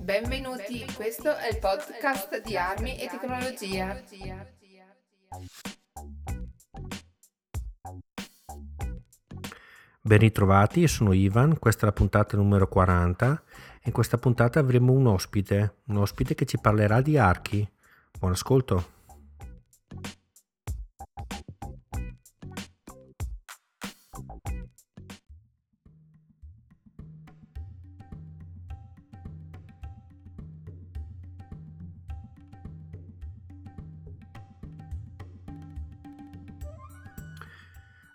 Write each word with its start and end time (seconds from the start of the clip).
Benvenuti, 0.00 0.84
questo 0.94 1.34
è 1.34 1.48
il 1.48 1.58
podcast 1.58 2.42
di 2.42 2.56
armi 2.56 2.98
e 2.98 3.08
tecnologia. 3.08 4.02
Ben 10.00 10.18
ritrovati, 10.18 10.80
io 10.80 10.88
sono 10.88 11.12
Ivan, 11.12 11.58
questa 11.58 11.82
è 11.82 11.84
la 11.86 11.92
puntata 11.92 12.36
numero 12.36 12.68
40 12.68 13.42
e 13.76 13.82
in 13.84 13.92
questa 13.92 14.18
puntata 14.18 14.60
avremo 14.60 14.92
un 14.92 15.06
ospite, 15.06 15.76
un 15.84 15.96
ospite 15.98 16.34
che 16.34 16.44
ci 16.44 16.58
parlerà 16.58 17.00
di 17.00 17.16
archi. 17.16 17.66
Buon 18.18 18.32
ascolto. 18.32 18.97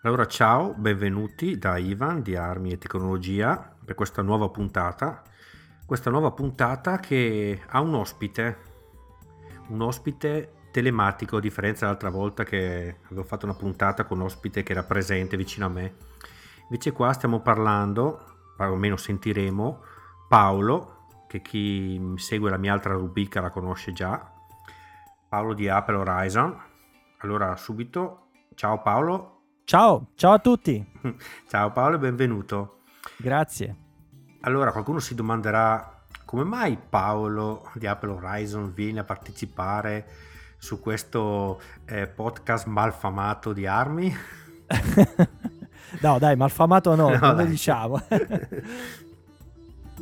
Allora 0.05 0.25
ciao, 0.25 0.73
benvenuti 0.73 1.57
da 1.57 1.77
Ivan 1.77 2.21
di 2.21 2.35
Armi 2.35 2.73
e 2.73 2.77
Tecnologia 2.77 3.73
per 3.85 3.95
questa 3.95 4.21
nuova 4.21 4.49
puntata. 4.49 5.21
Questa 5.85 6.09
nuova 6.09 6.31
puntata 6.31 6.99
che 6.99 7.62
ha 7.66 7.79
un 7.79 7.93
ospite, 7.93 8.57
un 9.67 9.81
ospite 9.81 10.55
telematico, 10.71 11.38
a 11.38 11.39
differenza 11.39 11.85
dell'altra 11.85 12.09
volta 12.09 12.43
che 12.43 12.98
avevo 13.05 13.23
fatto 13.23 13.45
una 13.45 13.55
puntata 13.55 14.03
con 14.03 14.20
un 14.20 14.26
ospite 14.26 14.62
che 14.62 14.73
era 14.73 14.84
presente 14.84 15.38
vicino 15.38 15.67
a 15.67 15.70
me. 15.70 15.95
Invece 16.63 16.91
qua 16.91 17.13
stiamo 17.13 17.40
parlando, 17.40 18.26
almeno 18.57 18.98
sentiremo, 18.98 19.84
Paolo, 20.27 21.05
che 21.29 21.41
chi 21.41 22.13
segue 22.18 22.49
la 22.49 22.57
mia 22.57 22.74
altra 22.74 22.91
rubrica 22.91 23.40
la 23.40 23.51
conosce 23.51 23.93
già, 23.93 24.34
Paolo 25.29 25.54
di 25.54 25.70
Apple 25.70 25.96
Horizon. 25.96 26.62
Allora 27.20 27.55
subito, 27.55 28.31
ciao 28.54 28.81
Paolo, 28.81 29.32
Ciao, 29.65 30.07
ciao 30.15 30.33
a 30.33 30.39
tutti. 30.39 30.85
Ciao 31.47 31.71
Paolo 31.71 31.95
e 31.95 31.99
benvenuto. 31.99 32.79
Grazie. 33.17 33.75
Allora, 34.41 34.71
qualcuno 34.71 34.99
si 34.99 35.15
domanderà 35.15 36.03
come 36.25 36.43
mai 36.43 36.77
Paolo 36.77 37.71
di 37.75 37.87
Apple 37.87 38.11
Horizon 38.11 38.73
viene 38.73 38.99
a 38.99 39.03
partecipare 39.05 40.05
su 40.57 40.81
questo 40.81 41.61
eh, 41.85 42.07
podcast 42.07 42.65
malfamato 42.65 43.53
di 43.53 43.65
armi? 43.65 44.13
no, 46.01 46.19
dai, 46.19 46.35
malfamato 46.35 46.93
no, 46.95 47.09
no 47.15 47.17
non 47.17 47.35
lo 47.37 47.45
diciamo. 47.45 48.01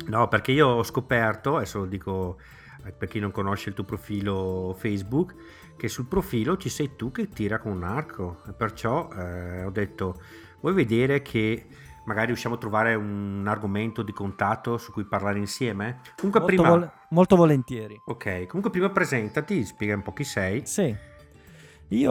no, 0.06 0.28
perché 0.28 0.50
io 0.50 0.66
ho 0.66 0.82
scoperto, 0.82 1.56
adesso 1.56 1.78
lo 1.78 1.86
dico 1.86 2.38
eh, 2.84 2.90
per 2.90 3.06
chi 3.06 3.20
non 3.20 3.30
conosce 3.30 3.68
il 3.68 3.76
tuo 3.76 3.84
profilo 3.84 4.74
Facebook, 4.76 5.34
che 5.76 5.88
sul 5.88 6.06
profilo 6.06 6.56
ci 6.56 6.68
sei 6.68 6.96
tu 6.96 7.10
che 7.10 7.28
tira 7.28 7.58
con 7.58 7.72
un 7.72 7.82
arco. 7.84 8.42
Perciò 8.56 9.08
eh, 9.12 9.64
ho 9.64 9.70
detto, 9.70 10.20
vuoi 10.60 10.74
vedere 10.74 11.22
che 11.22 11.66
magari 12.04 12.26
riusciamo 12.26 12.56
a 12.56 12.58
trovare 12.58 12.94
un 12.94 13.44
argomento 13.46 14.02
di 14.02 14.12
contatto 14.12 14.78
su 14.78 14.92
cui 14.92 15.04
parlare 15.04 15.38
insieme? 15.38 16.00
Comunque 16.16 16.40
molto 16.40 16.44
prima... 16.44 16.68
Vol- 16.68 16.92
molto 17.10 17.36
volentieri. 17.36 18.00
Ok, 18.04 18.46
comunque 18.46 18.70
prima 18.70 18.90
presentati, 18.90 19.64
spiega 19.64 19.94
un 19.94 20.02
po' 20.02 20.12
chi 20.12 20.24
sei. 20.24 20.66
Sì. 20.66 20.94
Io, 21.92 22.10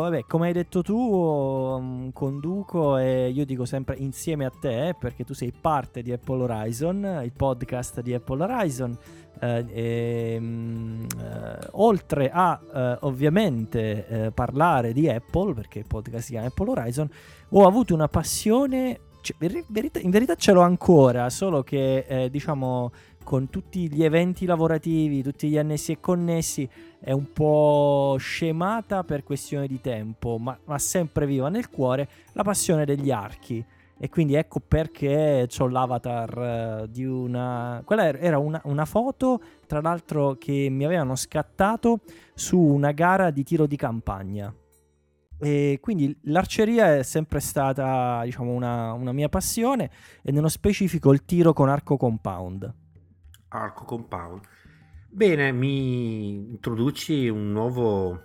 vabbè, 0.00 0.26
come 0.26 0.48
hai 0.48 0.52
detto 0.52 0.82
tu, 0.82 0.94
um, 0.94 2.12
conduco 2.12 2.98
e 2.98 3.30
io 3.30 3.46
dico 3.46 3.64
sempre 3.64 3.96
insieme 3.96 4.44
a 4.44 4.50
te, 4.50 4.94
perché 4.98 5.24
tu 5.24 5.32
sei 5.32 5.54
parte 5.58 6.02
di 6.02 6.12
Apple 6.12 6.42
Horizon, 6.42 7.20
il 7.24 7.32
podcast 7.32 8.02
di 8.02 8.12
Apple 8.12 8.42
Horizon. 8.42 8.94
Eh, 9.40 9.64
e, 9.72 10.36
um, 10.38 11.06
eh, 11.18 11.58
oltre 11.70 12.30
a 12.30 12.60
eh, 12.74 12.98
ovviamente 13.00 14.06
eh, 14.06 14.30
parlare 14.32 14.92
di 14.92 15.08
Apple, 15.08 15.54
perché 15.54 15.78
il 15.78 15.86
podcast 15.86 16.26
si 16.26 16.32
chiama 16.32 16.48
Apple 16.48 16.68
Horizon, 16.68 17.08
ho 17.48 17.66
avuto 17.66 17.94
una 17.94 18.08
passione, 18.08 19.00
cioè, 19.22 19.34
in, 19.46 19.64
verità, 19.68 19.98
in 19.98 20.10
verità 20.10 20.34
ce 20.34 20.52
l'ho 20.52 20.60
ancora, 20.60 21.30
solo 21.30 21.62
che 21.62 22.04
eh, 22.06 22.28
diciamo 22.28 22.92
con 23.22 23.50
tutti 23.50 23.92
gli 23.92 24.04
eventi 24.04 24.44
lavorativi, 24.44 25.22
tutti 25.22 25.48
gli 25.48 25.58
annessi 25.58 25.92
e 25.92 26.00
connessi, 26.00 26.68
è 26.98 27.12
un 27.12 27.32
po' 27.32 28.16
scemata 28.18 29.04
per 29.04 29.22
questione 29.22 29.66
di 29.66 29.80
tempo, 29.80 30.38
ma, 30.38 30.58
ma 30.64 30.78
sempre 30.78 31.26
viva 31.26 31.48
nel 31.48 31.68
cuore 31.70 32.08
la 32.32 32.42
passione 32.42 32.84
degli 32.84 33.10
archi. 33.10 33.64
E 33.98 34.08
quindi 34.08 34.34
ecco 34.34 34.58
perché 34.58 35.48
ho 35.56 35.68
l'avatar 35.68 36.82
uh, 36.82 36.86
di 36.88 37.04
una... 37.04 37.82
Quella 37.84 38.08
era 38.18 38.36
una, 38.36 38.60
una, 38.64 38.84
foto, 38.84 39.40
tra 39.68 39.80
l'altro, 39.80 40.34
che 40.40 40.66
mi 40.70 40.84
avevano 40.84 41.14
scattato 41.14 42.00
su 42.34 42.58
una 42.58 42.90
gara 42.90 43.30
di 43.30 43.44
tiro 43.44 43.66
di 43.66 43.76
campagna. 43.76 44.52
E 45.38 45.78
quindi 45.80 46.16
l'arceria 46.22 46.96
è 46.96 47.04
sempre 47.04 47.38
stata, 47.38 48.22
diciamo, 48.24 48.50
una, 48.50 48.92
una 48.92 49.12
mia 49.12 49.28
passione 49.28 49.90
e 50.22 50.32
nello 50.32 50.48
specifico 50.48 51.12
il 51.12 51.24
tiro 51.24 51.52
con 51.52 51.68
arco 51.68 51.96
compound. 51.96 52.81
Arco 53.58 53.84
Compound. 53.84 54.40
Bene, 55.08 55.52
mi 55.52 56.50
introduci 56.50 57.28
un 57.28 57.52
nuovo 57.52 58.20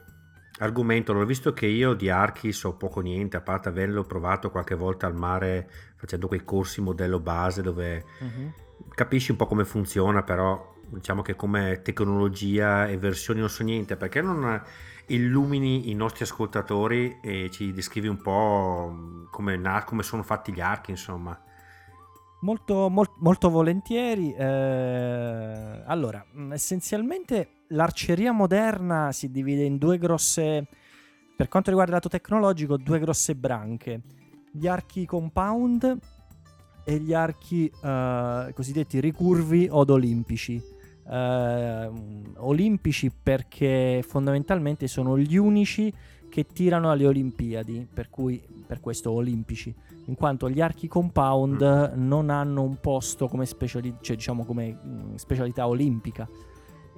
argomento. 0.60 1.12
Allora, 1.12 1.26
visto 1.26 1.54
che 1.54 1.66
io 1.66 1.94
di 1.94 2.10
archi 2.10 2.52
so 2.52 2.76
poco 2.76 3.02
niente, 3.02 3.38
a 3.38 3.42
parte 3.42 3.70
averlo 3.70 4.04
provato 4.04 4.50
qualche 4.50 4.76
volta 4.76 5.06
al 5.06 5.16
mare 5.16 5.70
facendo 5.96 6.28
quei 6.28 6.44
corsi 6.44 6.82
modello 6.82 7.20
base 7.20 7.62
dove 7.62 8.06
uh-huh. 8.20 8.54
capisci 8.94 9.32
un 9.32 9.38
po' 9.38 9.48
come 9.48 9.66
funziona, 9.66 10.24
però 10.24 10.76
diciamo 10.90 11.22
che 11.22 11.36
come 11.36 11.82
tecnologia 11.84 12.88
e 12.88 12.98
versioni 12.98 13.40
non 13.42 13.50
so 13.50 13.64
niente, 13.64 13.98
perché 13.98 14.22
non 14.22 14.62
illumini 15.08 15.90
i 15.90 15.94
nostri 15.94 16.24
ascoltatori 16.24 17.20
e 17.22 17.50
ci 17.52 17.72
descrivi 17.72 18.08
un 18.08 18.22
po' 18.22 19.28
come, 19.30 19.60
come 19.86 20.04
sono 20.04 20.24
fatti 20.24 20.54
gli 20.54 20.62
archi, 20.62 20.92
insomma. 20.92 21.40
Molto, 22.42 22.90
mol- 22.90 23.16
molto 23.18 23.50
volentieri. 23.50 24.34
Eh, 24.34 25.84
allora, 25.86 26.24
mm, 26.36 26.52
essenzialmente 26.54 27.64
l'arceria 27.70 28.32
moderna 28.32 29.12
si 29.12 29.32
divide 29.32 29.64
in 29.64 29.78
due 29.78 29.98
grosse, 29.98 30.68
per 31.36 31.48
quanto 31.48 31.70
riguarda 31.70 31.96
il 31.96 31.98
lato 31.98 32.10
tecnologico, 32.10 32.78
due 32.78 33.00
grosse 33.00 33.36
branche. 33.36 34.02
Gli 34.52 34.68
archi 34.68 35.06
compound 35.06 35.98
e 36.84 37.00
gli 37.00 37.14
archi 37.14 37.72
eh, 37.84 38.52
cosiddetti 38.54 39.00
ricurvi 39.00 39.68
od 39.70 39.90
olimpici. 39.90 40.62
Eh, 41.10 41.92
olimpici 42.38 43.12
perché 43.12 44.04
fondamentalmente 44.08 44.88
sono 44.88 45.18
gli 45.18 45.38
unici 45.38 45.92
che 46.38 46.46
tirano 46.46 46.92
alle 46.92 47.08
Olimpiadi, 47.08 47.88
per 47.92 48.12
cui 48.12 48.40
per 48.68 48.80
questo 48.80 49.10
olimpici 49.10 49.74
in 50.06 50.14
quanto 50.14 50.52
gli 50.52 50.62
archi 50.62 50.88
compound 50.88 51.96
mm. 51.96 52.08
non 52.08 52.30
hanno 52.30 52.62
un 52.62 52.80
posto 52.80 53.28
come, 53.28 53.48
speciali- 53.48 53.96
cioè, 54.02 54.16
diciamo 54.16 54.46
come 54.46 54.72
mm, 54.72 55.16
specialità 55.16 55.68
olimpica. 55.68 56.30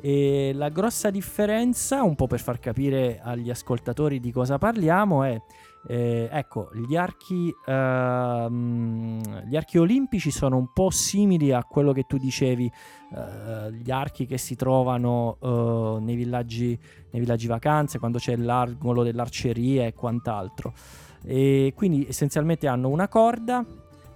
E 0.01 0.51
la 0.53 0.67
grossa 0.67 1.09
differenza, 1.09 2.03
un 2.03 2.16
po' 2.16 2.27
per 2.27 2.41
far 2.41 2.59
capire 2.59 3.22
agli 3.23 3.50
ascoltatori 3.50 4.19
di 4.19 4.33
cosa 4.33 4.57
parliamo, 4.57 5.23
è 5.23 5.41
eh, 5.88 6.28
ecco, 6.31 6.69
gli 6.73 6.95
archi, 6.95 7.53
uh, 7.66 8.50
gli 8.51 9.56
archi 9.56 9.78
olimpici 9.78 10.29
sono 10.29 10.57
un 10.57 10.72
po' 10.73 10.90
simili 10.90 11.51
a 11.51 11.63
quello 11.63 11.94
che 11.94 12.03
tu 12.03 12.17
dicevi, 12.17 12.72
uh, 13.12 13.69
gli 13.72 13.89
archi 13.89 14.25
che 14.25 14.38
si 14.38 14.56
trovano 14.56 15.38
uh, 15.39 15.97
nei, 15.97 16.16
villaggi, 16.16 16.78
nei 17.12 17.22
villaggi 17.22 17.47
vacanze, 17.47 18.00
quando 18.00 18.18
c'è 18.18 18.35
l'angolo 18.35 19.03
dell'arceria 19.03 19.85
e 19.85 19.94
quant'altro. 19.94 20.73
E 21.23 21.73
quindi 21.75 22.06
essenzialmente 22.07 22.68
hanno 22.68 22.89
una 22.89 23.07
corda, 23.07 23.65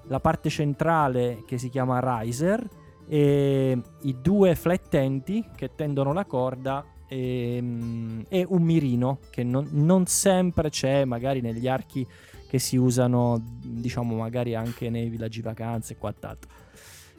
la 0.08 0.20
parte 0.20 0.50
centrale 0.50 1.44
che 1.46 1.58
si 1.58 1.70
chiama 1.70 2.20
riser 2.20 2.68
e 3.08 3.82
i 4.02 4.16
due 4.22 4.56
flettenti 4.56 5.46
che 5.56 5.76
tendono 5.76 6.14
la 6.14 6.26
corda 6.26 6.86
e, 7.08 7.56
ehm, 7.58 8.26
e 8.30 8.46
un 8.48 8.64
mirino 8.64 9.20
che 9.30 9.44
non, 9.44 9.68
non, 9.72 10.06
sempre 10.06 10.70
c'è 10.70 11.06
magari 11.06 11.42
negli 11.42 11.68
archi 11.68 12.06
che 12.48 12.60
si 12.60 12.78
usano 12.78 13.42
diciamo 13.64 14.16
magari 14.16 14.56
anche 14.56 14.90
nei 14.90 15.10
villaggi 15.10 15.42
vacanze 15.42 15.94
e 15.94 15.98
quant'altro. 15.98 16.50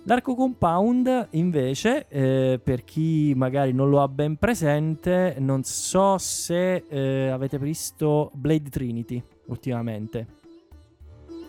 L'arco 0.06 0.34
compound 0.34 1.28
invece, 1.30 2.06
eh, 2.08 2.60
per 2.62 2.84
chi 2.84 3.32
magari 3.34 3.72
non 3.72 3.88
lo 3.88 4.02
ha 4.02 4.08
ben 4.08 4.36
presente, 4.36 5.36
non 5.38 5.62
so 5.64 6.18
se 6.18 6.84
eh, 6.86 7.28
avete 7.28 7.58
visto 7.58 8.30
Blade 8.34 8.68
Trinity 8.68 9.22
ultimamente. 9.46 10.26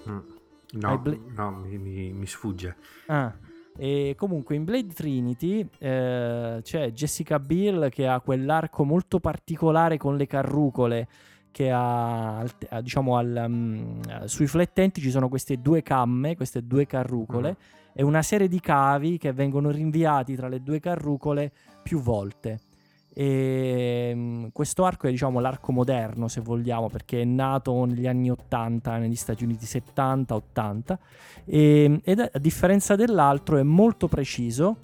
Mm. 0.07 0.19
No, 0.71 0.97
bla- 0.99 1.17
no 1.35 1.51
mi, 1.51 1.77
mi, 1.77 2.11
mi, 2.11 2.25
sfugge. 2.25 2.75
Ah, 3.07 3.33
e 3.77 4.15
comunque 4.17 4.55
in 4.55 4.63
Blade 4.63 4.93
Trinity 4.93 5.67
eh, 5.79 6.59
c'è 6.61 6.91
Jessica 6.91 7.39
Biel 7.39 7.89
che 7.89 8.07
ha 8.07 8.21
quell'arco 8.21 8.83
molto 8.83 9.19
particolare 9.19 9.97
con 9.97 10.15
le 10.15 10.27
carrucole 10.27 11.07
che 11.51 11.71
ha, 11.71 12.45
diciamo 12.81 13.15
al, 13.17 13.45
um, 13.47 14.25
sui 14.25 14.45
flettenti 14.47 14.99
ci 14.99 15.09
sono 15.09 15.29
queste 15.29 15.61
due 15.61 15.81
camme, 15.83 16.35
queste 16.35 16.65
due 16.67 16.85
carrucole 16.85 17.51
mm. 17.51 17.91
e 17.93 18.03
una 18.03 18.21
serie 18.21 18.49
di 18.49 18.59
cavi 18.59 19.17
che 19.17 19.31
vengono 19.31 19.71
rinviati 19.71 20.35
tra 20.35 20.49
le 20.49 20.61
due 20.61 20.81
carrucole 20.81 21.51
più 21.81 22.01
volte. 22.01 22.59
E, 23.17 24.11
um, 24.13 24.51
questo 24.51 24.83
arco 24.83 25.07
è 25.07 25.09
diciamo 25.09 25.39
l'arco 25.39 25.71
moderno 25.71 26.27
se 26.27 26.41
vogliamo 26.41 26.89
perché 26.89 27.21
è 27.21 27.23
nato 27.23 27.85
negli 27.85 28.07
anni 28.07 28.29
80 28.29 28.97
negli 28.97 29.15
Stati 29.15 29.45
Uniti 29.45 29.65
70-80 29.65 30.97
e, 31.45 32.01
ed 32.03 32.19
a 32.19 32.39
differenza 32.39 32.97
dell'altro 32.97 33.55
è 33.55 33.63
molto 33.63 34.09
preciso 34.09 34.77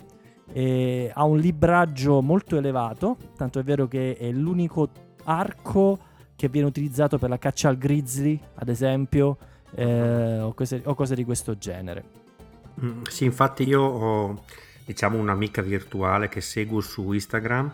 ha 0.53 1.23
un 1.23 1.37
libraggio 1.39 2.21
molto 2.21 2.57
elevato 2.57 3.17
tanto 3.35 3.59
è 3.59 3.63
vero 3.63 3.87
che 3.87 4.15
è 4.17 4.31
l'unico 4.31 4.89
arco 5.23 5.99
che 6.41 6.49
viene 6.49 6.67
utilizzato 6.67 7.19
per 7.19 7.29
la 7.29 7.37
caccia 7.37 7.69
al 7.69 7.77
grizzly, 7.77 8.39
ad 8.55 8.67
esempio, 8.67 9.37
eh, 9.75 10.39
o, 10.39 10.55
cose, 10.55 10.81
o, 10.85 10.95
cose, 10.95 11.13
di 11.13 11.23
questo 11.23 11.55
genere. 11.55 12.03
Mm, 12.83 13.03
sì, 13.03 13.25
infatti 13.25 13.61
io 13.67 13.81
ho 13.81 14.43
diciamo 14.83 15.19
un'amica 15.19 15.61
virtuale 15.61 16.29
che 16.29 16.41
seguo 16.41 16.81
su 16.81 17.11
Instagram 17.11 17.71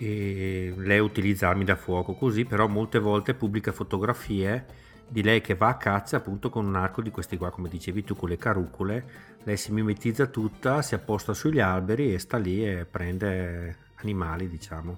e 0.00 0.72
lei 0.78 0.98
utilizza 0.98 1.48
armi 1.48 1.64
da 1.64 1.76
fuoco 1.76 2.14
così, 2.14 2.46
però 2.46 2.66
molte 2.66 2.98
volte 2.98 3.34
pubblica 3.34 3.70
fotografie 3.70 4.64
di 5.06 5.22
lei 5.22 5.42
che 5.42 5.54
va 5.54 5.68
a 5.68 5.76
caccia 5.76 6.16
appunto 6.16 6.48
con 6.48 6.64
un 6.64 6.74
arco 6.74 7.02
di 7.02 7.10
questi 7.10 7.36
qua, 7.36 7.50
come 7.50 7.68
dicevi 7.68 8.02
tu, 8.02 8.14
con 8.16 8.30
le 8.30 8.38
carucole. 8.38 9.04
Lei 9.42 9.58
si 9.58 9.72
mimetizza 9.72 10.26
tutta, 10.26 10.80
si 10.80 10.94
apposta 10.94 11.34
sugli 11.34 11.60
alberi 11.60 12.14
e 12.14 12.18
sta 12.18 12.38
lì 12.38 12.66
e 12.66 12.86
prende 12.86 13.76
animali, 13.96 14.48
diciamo. 14.48 14.96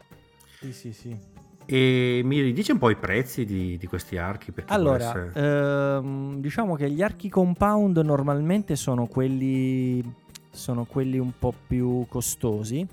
Sì, 0.61 0.73
sì, 0.73 0.93
sì. 0.93 1.19
E 1.65 2.21
mi 2.25 2.41
ridice 2.41 2.71
un 2.71 2.79
po' 2.79 2.91
i 2.91 2.97
prezzi 2.97 3.45
di, 3.45 3.77
di 3.79 3.87
questi 3.89 4.19
archi? 4.19 4.53
Allora, 4.67 5.33
ehm, 5.33 6.41
diciamo 6.41 6.77
che 6.77 6.89
gli 6.89 7.03
archi 7.03 7.29
compound 7.29 7.99
normalmente 7.99 8.77
sono 8.77 9.07
quelli, 9.07 10.01
sono 10.51 10.85
quelli 10.85 11.19
un 11.19 11.33
po' 11.37 11.53
più 11.67 12.07
costosi. 12.09 12.87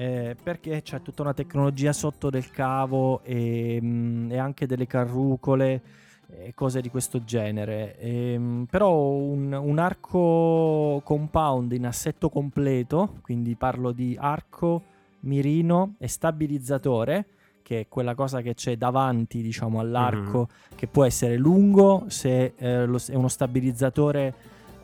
Eh, 0.00 0.34
perché 0.42 0.80
c'è 0.80 1.02
tutta 1.02 1.20
una 1.20 1.34
tecnologia 1.34 1.92
sotto 1.92 2.30
del 2.30 2.50
cavo 2.50 3.20
e, 3.22 3.78
mh, 3.82 3.86
mm, 3.86 4.30
e 4.30 4.38
anche 4.38 4.66
delle 4.66 4.86
carrucole 4.86 5.82
e 6.26 6.54
cose 6.54 6.80
di 6.80 6.88
questo 6.88 7.22
genere. 7.22 7.98
E, 7.98 8.32
ehm, 8.32 8.42
mh, 8.42 8.64
però 8.64 8.96
un, 8.96 9.52
un, 9.52 9.78
arco 9.78 11.02
compound 11.04 11.72
in 11.72 11.84
assetto 11.84 12.30
completo, 12.30 13.16
quindi 13.20 13.56
parlo 13.56 13.92
di 13.92 14.16
arco, 14.18 14.84
mirino 15.20 15.96
e 15.98 16.08
stabilizzatore, 16.08 17.26
che 17.60 17.80
è 17.80 17.86
quella 17.86 18.14
cosa 18.14 18.40
che 18.40 18.54
c'è 18.54 18.78
davanti, 18.78 19.42
diciamo, 19.42 19.80
all'arco, 19.80 20.48
mm-hmm. 20.48 20.76
che 20.76 20.86
può 20.86 21.04
essere 21.04 21.36
lungo 21.36 22.04
se 22.08 22.54
eh, 22.56 22.86
lo, 22.86 22.98
è 23.06 23.14
uno 23.14 23.28
stabilizzatore, 23.28 24.34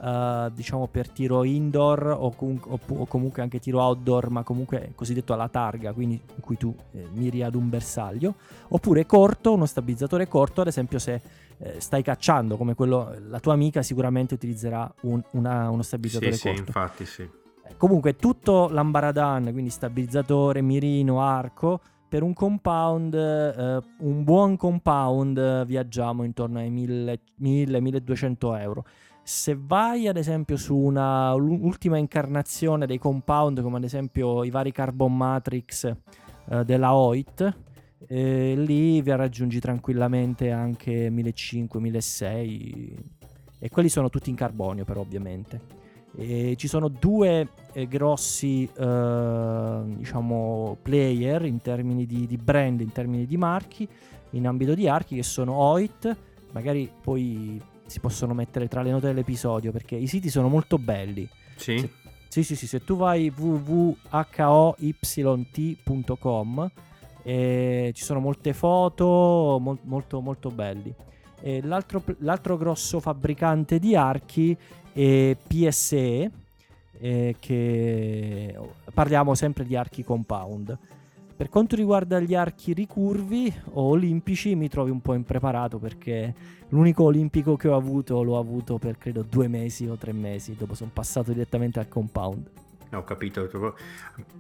uh, 0.01 0.51
diciamo, 0.53 0.87
per 0.89 1.09
tiro 1.11 1.45
indoor 1.45 2.17
o, 2.19 2.31
com- 2.31 2.61
o, 2.63 3.07
comunque 3.07 3.43
anche 3.43 3.59
tiro 3.59 3.81
outdoor, 3.81 4.31
ma 4.31 4.43
comunque 4.43 4.93
cosiddetto 4.95 5.33
alla 5.33 5.49
targa, 5.49 5.93
quindi 5.93 6.15
in 6.15 6.41
cui 6.41 6.57
tu 6.57 6.75
eh, 6.93 7.07
miri 7.13 7.43
ad 7.43 7.55
un 7.55 7.69
bersaglio, 7.69 8.35
oppure 8.69 9.07
corto, 9.07 9.53
uno 9.53 9.67
stabilizzatore 9.67 10.29
corto, 10.29 10.61
ad 10.63 10.67
esempio 10.69 10.99
se 10.99 11.21
eh, 11.59 11.81
stai 11.81 12.03
cacciando, 12.03 12.57
come 12.57 12.75
quello, 12.75 13.15
la 13.29 13.41
tua 13.41 13.55
amica 13.55 13.83
sicuramente 13.83 14.35
utilizzerà 14.35 14.93
un, 15.03 15.23
una, 15.33 15.71
uno 15.71 15.83
stabilizzatore 15.83 16.33
sì, 16.33 16.43
corto. 16.43 16.57
Sì, 16.57 16.65
infatti 16.67 17.05
sì. 17.07 17.23
Eh, 17.23 17.77
comunque 17.77 18.17
tutto 18.17 18.69
l'ambaradan, 18.69 19.51
quindi 19.53 19.71
stabilizzatore, 19.71 20.61
mirino, 20.63 21.21
arco, 21.23 21.81
per 22.09 22.23
un 22.23 22.35
compound, 22.35 23.15
eh, 23.15 23.81
un 23.99 24.25
buon 24.25 24.57
compound, 24.57 25.65
viaggiamo 25.65 26.23
intorno 26.23 26.59
ai 26.59 26.71
1000-1200 26.71 28.61
euro. 28.61 28.85
Se 29.27 29.59
vai 29.61 30.07
ad 30.07 30.17
esempio 30.17 30.57
su 30.57 30.77
una 30.77 31.35
ultima 31.35 31.99
incarnazione 31.99 32.87
dei 32.87 32.99
compound, 32.99 33.61
come 33.61 33.79
ad 33.79 33.83
esempio 33.83 34.45
i 34.45 34.51
vari 34.51 34.71
Carbon 34.71 35.17
Matrix 35.17 35.93
eh, 36.49 36.65
della 36.65 36.95
OIT, 36.95 37.57
eh, 38.07 38.55
lì 38.57 39.03
vi 39.03 39.11
raggiungi 39.11 39.59
tranquillamente 39.59 40.53
anche 40.53 41.11
1500-1600 41.11 42.93
e 43.59 43.69
quelli 43.69 43.89
sono 43.89 44.11
tutti 44.11 44.31
in 44.31 44.37
carbonio 44.37 44.85
però 44.85 45.01
ovviamente. 45.01 45.61
E 46.15 46.55
ci 46.57 46.69
sono 46.69 46.87
due 46.87 47.49
eh, 47.73 47.89
grossi 47.89 48.63
eh, 48.79 49.81
diciamo 49.87 50.77
player 50.81 51.45
in 51.47 51.61
termini 51.61 52.07
di, 52.07 52.29
di, 52.29 52.37
brand, 52.37 52.81
in 52.81 52.93
termini 52.93 53.27
di 53.27 53.37
marchi, 53.37 53.89
in 54.31 54.47
ambito 54.47 54.75
di 54.75 54.87
archi 54.87 55.17
che 55.17 55.25
sono 55.25 55.55
OIT, 55.55 56.17
magari 56.53 56.89
poi 57.03 57.61
si 57.87 58.01
possono 58.01 58.35
mettere 58.35 58.69
tra 58.69 58.83
le 58.83 58.91
note 58.91 59.07
dell'episodio 59.07 59.73
perché 59.73 59.97
i 59.97 60.07
siti 60.07 60.29
sono 60.29 60.49
molto 60.49 60.79
belli. 60.79 61.29
Sì. 61.57 61.79
Se, 61.79 61.91
sì, 62.29 62.43
sì, 62.43 62.57
sì, 62.57 62.67
se 62.67 62.85
tu 62.85 62.97
vai 62.97 63.33
www.hoyt.com 63.35 63.95
eh, 67.23 67.91
ci 67.95 68.05
sono 68.05 68.21
molte 68.21 68.53
foto 68.53 69.59
mol, 69.61 69.79
molto 69.83 70.21
molto 70.21 70.51
belli. 70.51 70.95
L'altro, 71.63 72.03
l'altro, 72.21 72.57
grosso 72.57 72.99
fabbricante 72.99 73.79
di 73.79 73.95
archi 73.95 74.57
e 74.93 75.37
PSE, 75.47 76.31
eh, 76.99 77.37
che 77.39 78.59
parliamo 78.93 79.35
sempre 79.35 79.65
di 79.65 79.77
archi 79.77 80.03
compound. 80.03 80.77
Per 81.37 81.51
quanto 81.51 81.77
riguarda 81.77 82.19
gli 82.19 82.35
archi 82.35 82.73
ricurvi 82.73 83.53
o 83.73 83.83
olimpici 83.83 84.55
mi 84.55 84.71
trovi 84.71 84.91
un 84.91 85.03
po' 85.03 85.13
impreparato 85.13 85.79
perché 85.79 86.35
l'unico 86.71 87.05
olimpico 87.05 87.57
che 87.57 87.69
ho 87.69 87.77
avuto 87.77 88.23
l'ho 88.23 88.39
avuto 88.39 88.79
per 88.79 88.97
credo 88.97 89.23
due 89.23 89.47
mesi 89.47 89.87
o 89.87 89.97
tre 89.97 90.13
mesi, 90.13 90.57
dopo 90.57 90.75
sono 90.75 90.91
passato 90.93 91.33
direttamente 91.33 91.79
al 91.79 91.89
compound. 91.89 92.51
Ho 92.93 93.05
capito, 93.05 93.75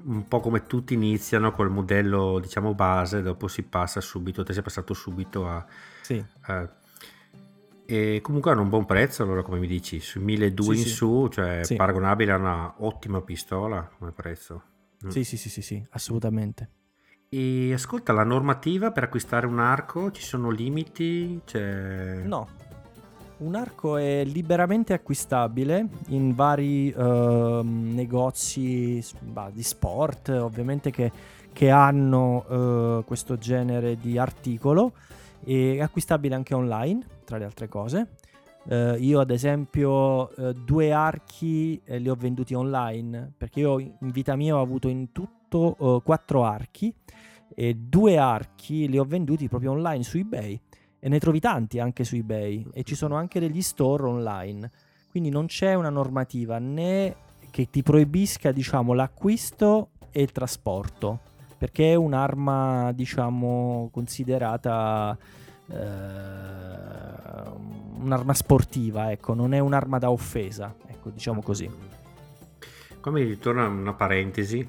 un 0.05 0.27
po' 0.27 0.41
come 0.41 0.65
tutti 0.65 0.95
iniziano 0.95 1.53
col 1.53 1.71
modello 1.71 2.39
diciamo 2.39 2.75
base, 2.75 3.21
dopo 3.21 3.47
si 3.47 3.63
passa 3.63 4.01
subito, 4.01 4.43
te 4.43 4.55
sei 4.55 4.63
passato 4.63 4.95
subito 4.95 5.47
a, 5.47 5.67
sì. 6.01 6.25
a 6.43 6.67
e 7.89 8.21
comunque 8.21 8.51
hanno 8.51 8.63
un 8.63 8.69
buon 8.69 8.85
prezzo, 8.85 9.23
allora 9.23 9.43
come 9.43 9.59
mi 9.59 9.69
dici, 9.69 10.01
su 10.01 10.21
1200 10.21 10.73
sì, 10.73 10.79
in 10.81 10.87
sì. 10.87 10.95
su, 10.95 11.29
cioè 11.29 11.61
sì. 11.63 11.77
paragonabile 11.77 12.33
a 12.33 12.37
una 12.37 12.75
ottima 12.79 13.21
pistola 13.21 13.89
come 13.99 14.13
prezzo. 14.13 14.63
Mm. 15.05 15.09
Sì, 15.11 15.23
sì, 15.23 15.37
sì, 15.37 15.51
sì, 15.51 15.63
sì, 15.63 15.87
assolutamente. 15.91 16.71
E 17.29 17.73
ascolta, 17.73 18.13
la 18.13 18.25
normativa 18.25 18.93
per 18.93 19.05
acquistare 19.05 19.47
un 19.47 19.59
arco, 19.59 20.11
ci 20.13 20.23
sono 20.23 20.51
limiti? 20.51 21.41
Cioè... 21.45 22.23
No, 22.25 22.47
un 23.39 23.55
arco 23.55 23.97
è 23.99 24.25
liberamente 24.25 24.95
acquistabile 24.95 25.89
in 26.09 26.35
vari 26.35 26.91
uh, 26.97 27.61
negozi 27.63 29.05
bah, 29.21 29.51
di 29.53 29.63
sport, 29.63 30.29
ovviamente 30.29 30.91
che, 30.91 31.13
che 31.53 31.69
hanno 31.69 32.99
uh, 32.99 33.05
questo 33.05 33.37
genere 33.37 33.99
di 33.99 34.17
articolo 34.17 34.93
e 35.45 35.77
è 35.77 35.81
acquistabile 35.81 36.35
anche 36.35 36.55
online 36.55 37.05
tra 37.25 37.37
le 37.37 37.45
altre 37.45 37.69
cose. 37.69 38.09
Uh, 38.69 38.95
io 38.99 39.21
ad 39.21 39.31
esempio 39.31 40.33
uh, 40.35 40.53
due 40.53 40.93
archi 40.93 41.81
eh, 41.85 41.99
li 41.99 42.09
ho 42.09 42.17
venduti 42.17 42.53
online 42.53 43.33
perché 43.37 43.61
io 43.61 43.79
in 43.79 44.11
vita 44.11 44.35
mia 44.35 44.57
ho 44.57 44.61
avuto 44.61 44.89
in 44.89 45.13
tutto 45.13 45.36
uh, 45.51 46.03
quattro 46.03 46.45
archi 46.45 46.93
e 47.55 47.75
due 47.75 48.19
archi 48.19 48.89
li 48.89 48.99
ho 48.99 49.05
venduti 49.05 49.49
proprio 49.49 49.73
online 49.73 50.03
su 50.03 50.19
ebay 50.19 50.61
e 50.99 51.09
ne 51.09 51.19
trovi 51.19 51.41
tanti 51.41 51.79
anche 51.79 52.05
su 52.05 52.17
ebay 52.17 52.67
e 52.73 52.83
ci 52.83 52.95
sono 52.95 53.15
anche 53.17 53.41
degli 53.41 53.63
store 53.63 54.05
online 54.05 54.71
quindi 55.11 55.31
non 55.31 55.47
c'è 55.47 55.75
una 55.75 55.91
normativa 55.91 56.59
né 56.59 57.17
che 57.51 57.71
ti 57.71 57.83
proibisca 57.83 58.53
diciamo 58.53 58.93
l'acquisto 58.93 59.91
e 60.11 60.23
il 60.23 60.33
trasporto 60.33 61.21
perché 61.57 61.93
è 61.93 61.95
un'arma 61.95 62.93
diciamo 62.93 63.89
considerata 63.93 65.17
eh, 65.69 65.77
un'arma 67.99 68.35
sportiva, 68.35 69.11
ecco, 69.11 69.35
non 69.35 69.53
è 69.55 69.59
un'arma 69.59 69.99
da 69.99 70.11
offesa, 70.11 70.75
ecco, 70.87 71.11
diciamo 71.11 71.43
così. 71.43 71.69
Come 73.01 73.23
ritorna 73.23 73.67
una 73.67 73.95
parentesi, 73.95 74.69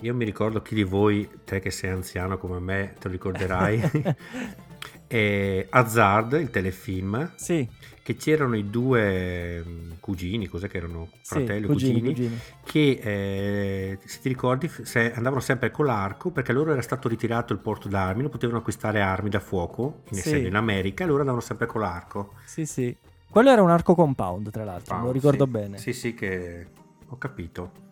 io 0.00 0.14
mi 0.14 0.24
ricordo 0.24 0.60
chi 0.62 0.74
di 0.74 0.82
voi, 0.82 1.28
te 1.44 1.60
che 1.60 1.70
sei 1.70 1.90
anziano 1.90 2.38
come 2.38 2.58
me, 2.58 2.94
te 2.98 3.08
lo 3.08 3.12
ricorderai, 3.12 3.80
è 5.06 5.66
Hazard, 5.70 6.32
il 6.34 6.50
telefilm, 6.50 7.32
sì. 7.36 7.66
che 8.02 8.16
c'erano 8.16 8.56
i 8.56 8.68
due 8.68 9.64
mm, 9.64 9.92
cugini, 10.00 10.46
cos'è 10.48 10.68
che 10.68 10.76
erano? 10.76 11.08
Fratelli 11.22 11.62
sì, 11.62 11.66
cugini, 11.66 12.00
cugini, 12.00 12.14
cugini, 12.14 12.40
che 12.64 13.00
eh, 13.02 13.98
se 14.04 14.20
ti 14.20 14.28
ricordi 14.28 14.68
se 14.68 15.12
andavano 15.12 15.40
sempre 15.40 15.70
con 15.70 15.86
l'arco 15.86 16.30
perché 16.30 16.52
loro 16.52 16.72
era 16.72 16.82
stato 16.82 17.08
ritirato 17.08 17.52
il 17.52 17.58
porto 17.58 17.88
d'armi, 17.88 18.20
non 18.22 18.30
potevano 18.30 18.58
acquistare 18.58 19.00
armi 19.00 19.30
da 19.30 19.40
fuoco, 19.40 20.02
in, 20.10 20.18
sì. 20.18 20.46
in 20.46 20.56
America, 20.56 21.04
e 21.04 21.06
loro 21.06 21.20
andavano 21.20 21.42
sempre 21.42 21.66
con 21.66 21.80
l'arco. 21.80 22.34
Sì, 22.44 22.66
sì. 22.66 22.94
Quello 23.28 23.50
era 23.50 23.62
un 23.62 23.70
arco 23.70 23.94
compound, 23.94 24.50
tra 24.50 24.64
l'altro, 24.64 24.94
compound, 24.94 25.06
lo 25.06 25.12
ricordo 25.12 25.44
sì. 25.44 25.50
bene. 25.50 25.78
Sì, 25.78 25.92
sì, 25.92 26.14
che 26.14 26.66
ho 27.06 27.18
capito. 27.18 27.84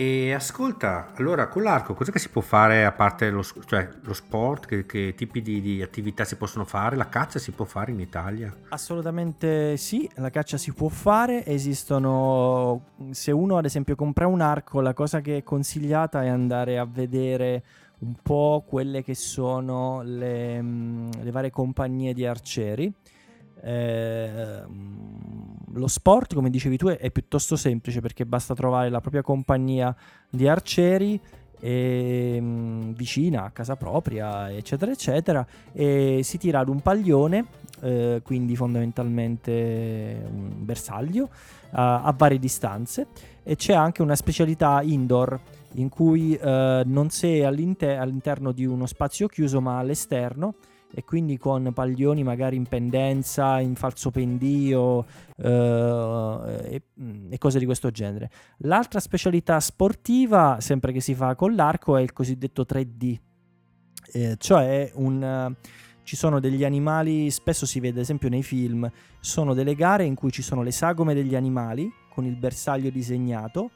E 0.00 0.32
ascolta, 0.32 1.12
allora 1.16 1.48
con 1.48 1.62
l'arco 1.62 1.92
cosa 1.92 2.10
si 2.16 2.30
può 2.30 2.40
fare 2.40 2.86
a 2.86 2.92
parte 2.92 3.28
lo, 3.28 3.44
cioè, 3.66 3.86
lo 4.00 4.14
sport? 4.14 4.64
Che, 4.64 4.86
che 4.86 5.12
tipi 5.14 5.42
di, 5.42 5.60
di, 5.60 5.82
attività 5.82 6.24
si 6.24 6.36
possono 6.36 6.64
fare? 6.64 6.96
La 6.96 7.10
caccia 7.10 7.38
si 7.38 7.50
può 7.50 7.66
fare 7.66 7.92
in 7.92 8.00
Italia? 8.00 8.50
Assolutamente 8.70 9.76
sì, 9.76 10.08
la 10.14 10.30
caccia 10.30 10.56
si 10.56 10.72
può 10.72 10.88
fare. 10.88 11.44
Esistono, 11.44 12.84
se 13.10 13.30
uno 13.30 13.58
ad 13.58 13.66
esempio 13.66 13.94
compra 13.94 14.26
un 14.26 14.40
arco, 14.40 14.80
la 14.80 14.94
cosa 14.94 15.20
che 15.20 15.36
è 15.36 15.42
consigliata 15.42 16.22
è 16.22 16.28
andare 16.28 16.78
a 16.78 16.86
vedere 16.86 17.62
un 17.98 18.14
po' 18.22 18.64
quelle 18.66 19.02
che 19.02 19.14
sono 19.14 20.00
le, 20.02 20.62
mm, 20.62 21.10
le 21.20 21.30
varie 21.30 21.50
compagnie 21.50 22.14
di 22.14 22.24
arcieri. 22.24 22.90
Eh, 23.62 24.64
lo 25.72 25.86
sport, 25.86 26.34
come 26.34 26.50
dicevi 26.50 26.76
tu, 26.76 26.86
è, 26.88 27.10
piuttosto 27.10 27.56
semplice 27.56 28.00
perché 28.00 28.26
basta 28.26 28.54
trovare 28.54 28.88
la 28.88 29.00
propria 29.00 29.22
compagnia 29.22 29.94
di 30.28 30.48
arcieri 30.48 31.20
e, 31.60 32.38
mh, 32.40 32.44
mm, 32.44 32.92
vicina 32.92 33.44
a 33.44 33.50
casa 33.50 33.76
propria, 33.76 34.50
eccetera, 34.50 34.90
eccetera, 34.90 35.46
e 35.72 36.20
si 36.22 36.38
tira 36.38 36.60
ad 36.60 36.68
un 36.68 36.80
paglione, 36.80 37.46
eh, 37.80 38.20
quindi 38.24 38.56
fondamentalmente 38.56 40.22
un 40.30 40.64
bersaglio, 40.64 41.28
a, 41.72 42.02
a 42.02 42.12
varie 42.16 42.38
distanze, 42.38 43.06
e 43.42 43.56
c'è 43.56 43.74
anche 43.74 44.02
una 44.02 44.16
specialità 44.16 44.82
indoor 44.82 45.38
in 45.74 45.88
cui 45.88 46.34
eh, 46.34 46.82
non 46.84 47.10
sei 47.10 47.44
all'inter- 47.44 47.98
all'interno 47.98 48.52
di 48.52 48.64
uno 48.64 48.86
spazio 48.86 49.28
chiuso 49.28 49.60
ma 49.60 49.78
all'esterno 49.78 50.54
e 50.92 51.04
quindi 51.04 51.38
con 51.38 51.72
paglioni 51.72 52.22
magari 52.22 52.56
in 52.56 52.66
pendenza, 52.66 53.60
in 53.60 53.74
falso 53.74 54.10
pendio 54.10 55.04
eh, 55.36 56.58
e, 56.64 56.82
e, 57.30 57.38
cose 57.38 57.58
di 57.58 57.64
questo 57.64 57.90
genere. 57.90 58.30
L'altra 58.58 59.00
specialità 59.00 59.60
sportiva, 59.60 60.58
sempre 60.60 60.92
che 60.92 61.00
si 61.00 61.14
fa 61.14 61.34
con 61.34 61.54
l'arco, 61.54 61.96
è 61.96 62.02
il 62.02 62.12
cosiddetto 62.12 62.64
3D, 62.68 63.18
eh, 64.12 64.36
cioè 64.38 64.90
un... 64.94 65.54
Ci 66.02 66.16
sono 66.16 66.40
degli 66.40 66.64
animali, 66.64 67.30
spesso 67.30 67.66
si 67.66 67.78
vede 67.78 67.98
ad 67.98 68.02
esempio 68.02 68.28
nei 68.28 68.42
film, 68.42 68.90
sono 69.20 69.54
delle 69.54 69.76
gare 69.76 70.02
in 70.02 70.16
cui 70.16 70.32
ci 70.32 70.42
sono 70.42 70.64
le 70.64 70.72
sagome 70.72 71.14
degli 71.14 71.36
animali 71.36 71.88
con 72.08 72.24
il 72.24 72.34
bersaglio 72.34 72.90
disegnato 72.90 73.70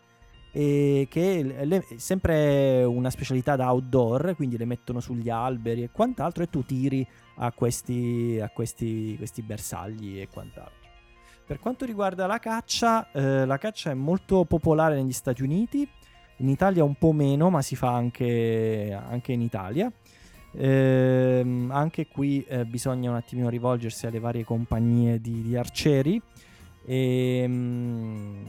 e 0.56 1.08
che 1.10 1.56
è 1.58 1.80
sempre 1.96 2.84
una 2.84 3.10
specialità 3.10 3.56
da 3.56 3.72
outdoor, 3.72 4.36
quindi 4.36 4.56
le 4.56 4.64
mettono 4.64 5.00
sugli 5.00 5.28
alberi 5.28 5.82
e 5.82 5.90
quant'altro 5.90 6.44
e 6.44 6.48
tu 6.48 6.64
tiri 6.64 7.04
a 7.38 7.50
questi, 7.50 8.38
a 8.40 8.48
questi, 8.50 9.16
questi 9.16 9.42
bersagli 9.42 10.20
e 10.20 10.28
quant'altro. 10.28 10.78
Per 11.44 11.58
quanto 11.58 11.84
riguarda 11.84 12.28
la 12.28 12.38
caccia, 12.38 13.10
eh, 13.10 13.44
la 13.44 13.58
caccia 13.58 13.90
è 13.90 13.94
molto 13.94 14.44
popolare 14.44 14.94
negli 14.94 15.12
Stati 15.12 15.42
Uniti, 15.42 15.88
in 16.36 16.48
Italia 16.48 16.84
un 16.84 16.94
po' 16.94 17.10
meno, 17.10 17.50
ma 17.50 17.60
si 17.60 17.74
fa 17.74 17.92
anche, 17.92 18.96
anche 18.96 19.32
in 19.32 19.40
Italia. 19.40 19.90
Eh, 20.52 21.66
anche 21.70 22.06
qui 22.06 22.44
eh, 22.44 22.64
bisogna 22.64 23.10
un 23.10 23.16
attimino 23.16 23.48
rivolgersi 23.48 24.06
alle 24.06 24.20
varie 24.20 24.44
compagnie 24.44 25.20
di, 25.20 25.42
di 25.42 25.56
arcieri 25.56 26.22
e, 26.84 27.40
ehm, 27.42 28.44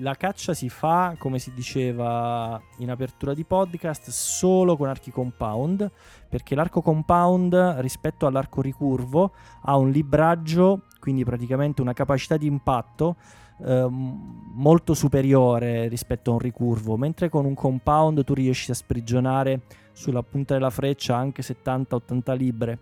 la 0.00 0.14
caccia 0.14 0.52
si 0.52 0.68
fa, 0.68 1.14
come 1.18 1.38
si 1.38 1.52
diceva 1.54 2.60
in 2.78 2.90
apertura 2.90 3.32
di 3.32 3.44
podcast, 3.44 4.10
solo 4.10 4.76
con 4.76 4.88
archi 4.88 5.10
compound, 5.10 5.90
perché 6.28 6.54
l'arco 6.54 6.82
compound 6.82 7.54
rispetto 7.78 8.26
all'arco 8.26 8.60
ricurvo 8.60 9.32
ha 9.62 9.76
un 9.76 9.90
libraggio, 9.90 10.82
quindi 11.00 11.24
praticamente 11.24 11.80
una 11.80 11.94
capacità 11.94 12.36
di 12.36 12.46
impatto 12.46 13.16
eh, 13.64 13.86
molto 13.88 14.92
superiore 14.92 15.88
rispetto 15.88 16.30
a 16.30 16.34
un 16.34 16.40
ricurvo, 16.40 16.96
mentre 16.98 17.30
con 17.30 17.46
un 17.46 17.54
compound 17.54 18.22
tu 18.22 18.34
riesci 18.34 18.70
a 18.70 18.74
sprigionare 18.74 19.62
sulla 19.92 20.22
punta 20.22 20.52
della 20.52 20.68
freccia 20.68 21.16
anche 21.16 21.40
70-80 21.40 22.36
libre 22.36 22.78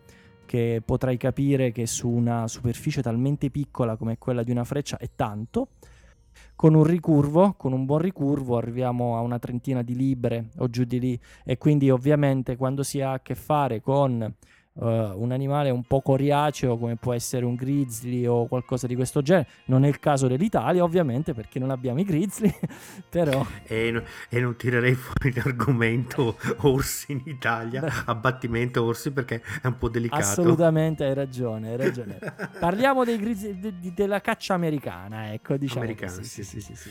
che 0.55 0.83
potrai 0.85 1.17
capire 1.17 1.73
che 1.73 1.85
su 1.85 2.09
una 2.09 2.47
superficie 2.47 3.03
talmente 3.03 3.51
piccola 3.51 3.97
come 3.97 4.19
quella 4.19 4.45
di 4.45 4.53
una 4.53 4.63
freccia 4.63 4.99
è 4.99 5.11
tanto. 5.17 5.71
Con 6.55 6.75
un 6.75 6.85
ricurvo, 6.85 7.55
con 7.55 7.73
un 7.73 7.85
buon 7.85 7.99
ricurvo, 7.99 8.57
arriviamo 8.57 9.17
a 9.17 9.21
una 9.21 9.41
trentina 9.41 9.83
di 9.83 9.97
libre 9.97 10.51
o 10.59 10.71
giù 10.71 10.85
di 10.85 11.01
lì 11.01 11.21
e 11.45 11.59
quindi 11.59 11.91
ovviamente 11.91 12.55
quando 12.55 12.85
si 12.85 13.01
ha 13.01 13.15
a 13.15 13.21
che 13.21 13.35
fare 13.35 13.81
con 13.81 14.33
uh, 14.75 14.87
un 14.87 15.33
animale 15.33 15.71
un 15.71 15.85
po' 15.85 16.01
coriaceo 16.01 16.77
come 16.77 16.97
può 16.97 17.13
essere 17.13 17.45
un 17.45 17.55
grizzly 17.55 18.27
o 18.27 18.47
qualcosa 18.47 18.87
di 18.87 18.95
questo 18.95 19.23
genere. 19.23 19.49
Non 19.67 19.85
è 19.85 19.89
il 19.89 19.99
caso 19.99 20.27
dell'Italia, 20.27 20.83
ovviamente, 20.83 21.35
perché 21.35 21.59
non 21.59 21.71
abbiamo 21.71 22.01
i 22.01 22.05
grizzly, 22.05 22.53
però... 23.09 23.45
E, 23.65 24.03
e 24.29 24.41
non 24.41 24.57
tirerei 24.57 24.95
fuori 24.95 25.33
l'argomento 25.35 26.37
orsi 26.63 27.13
in 27.13 27.23
Italia, 27.27 27.81
Beh. 27.81 27.93
abbattimento 28.07 28.85
orsi, 28.85 29.11
perché 29.11 29.43
è 29.63 29.67
un 29.67 29.77
po' 29.77 29.89
delicato. 29.89 30.23
Assolutamente, 30.23 31.05
hai 31.05 31.15
ragione, 31.15 31.71
hai 31.71 31.77
ragione. 31.77 32.19
Parliamo 32.59 33.05
dei 33.05 33.19
grizzly, 33.19 33.59
de, 33.59 33.79
de, 33.79 33.93
della 33.95 34.21
caccia 34.21 34.55
americana, 34.55 35.33
ecco, 35.33 35.57
diciamo. 35.57 35.81
Americana, 35.81 36.13
sì, 36.13 36.25
sì, 36.25 36.43
sì. 36.43 36.61
sì, 36.61 36.75
sì. 36.75 36.91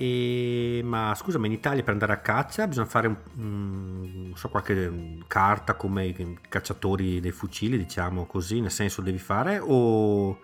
E, 0.00 0.80
ma 0.84 1.12
scusami, 1.12 1.48
in 1.48 1.54
Italia 1.54 1.82
per 1.82 1.92
andare 1.92 2.12
a 2.12 2.18
caccia 2.18 2.68
bisogna 2.68 2.86
fare 2.86 3.16
un, 3.34 4.30
so, 4.36 4.48
qualche 4.48 5.18
carta 5.26 5.74
come 5.74 6.06
i 6.06 6.38
cacciatori 6.48 7.18
dei 7.18 7.32
fucili, 7.32 7.76
diciamo 7.76 8.24
così, 8.24 8.60
nel 8.60 8.70
senso 8.70 9.02
devi 9.02 9.18
fare 9.18 9.58
o... 9.60 10.38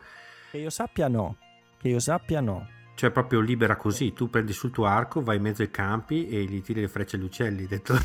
Che 0.51 0.59
io 0.59 0.71
sappia 0.71 1.07
no, 1.07 1.37
che 1.79 1.87
io 1.87 2.01
sappia 2.01 2.41
no. 2.41 2.67
Cioè 2.97 3.13
proprio 3.13 3.39
libera 3.39 3.77
così, 3.77 4.13
tu 4.13 4.29
prendi 4.29 4.53
sul 4.53 4.73
tuo 4.73 4.87
arco, 4.87 5.23
vai 5.23 5.37
in 5.37 5.43
mezzo 5.43 5.63
ai 5.63 5.71
campi 5.71 6.27
e 6.27 6.43
gli 6.43 6.61
tiri 6.61 6.81
le 6.81 6.89
frecce 6.89 7.15
agli 7.15 7.25
uccelli, 7.25 7.69
detto... 7.69 7.95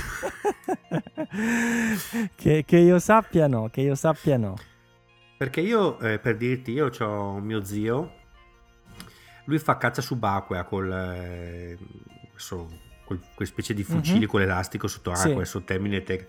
che, 2.36 2.64
che, 2.64 2.78
io 2.78 3.00
sappia 3.00 3.48
no, 3.48 3.70
che 3.70 3.82
io 3.82 3.96
sappia 3.96 4.38
no. 4.38 4.54
Perché 5.36 5.62
io, 5.62 6.00
eh, 6.00 6.20
per 6.20 6.38
dirti, 6.38 6.74
io 6.74 6.92
ho 7.00 7.40
mio 7.40 7.64
zio 7.64 8.18
lui 9.50 9.60
fa 9.60 9.78
caccia 9.78 10.02
subacquea 10.02 10.64
col, 10.64 10.92
eh, 10.92 11.78
so, 12.36 12.68
quel, 13.04 13.20
quelle 13.36 13.50
specie 13.50 13.74
di 13.74 13.84
fucili 13.84 14.24
uh-huh. 14.24 14.30
con 14.30 14.40
l'elastico 14.40 14.88
sotto 14.88 15.12
acqua, 15.12 15.44
sì. 15.44 15.64
termine 15.64 16.04
tec- 16.04 16.28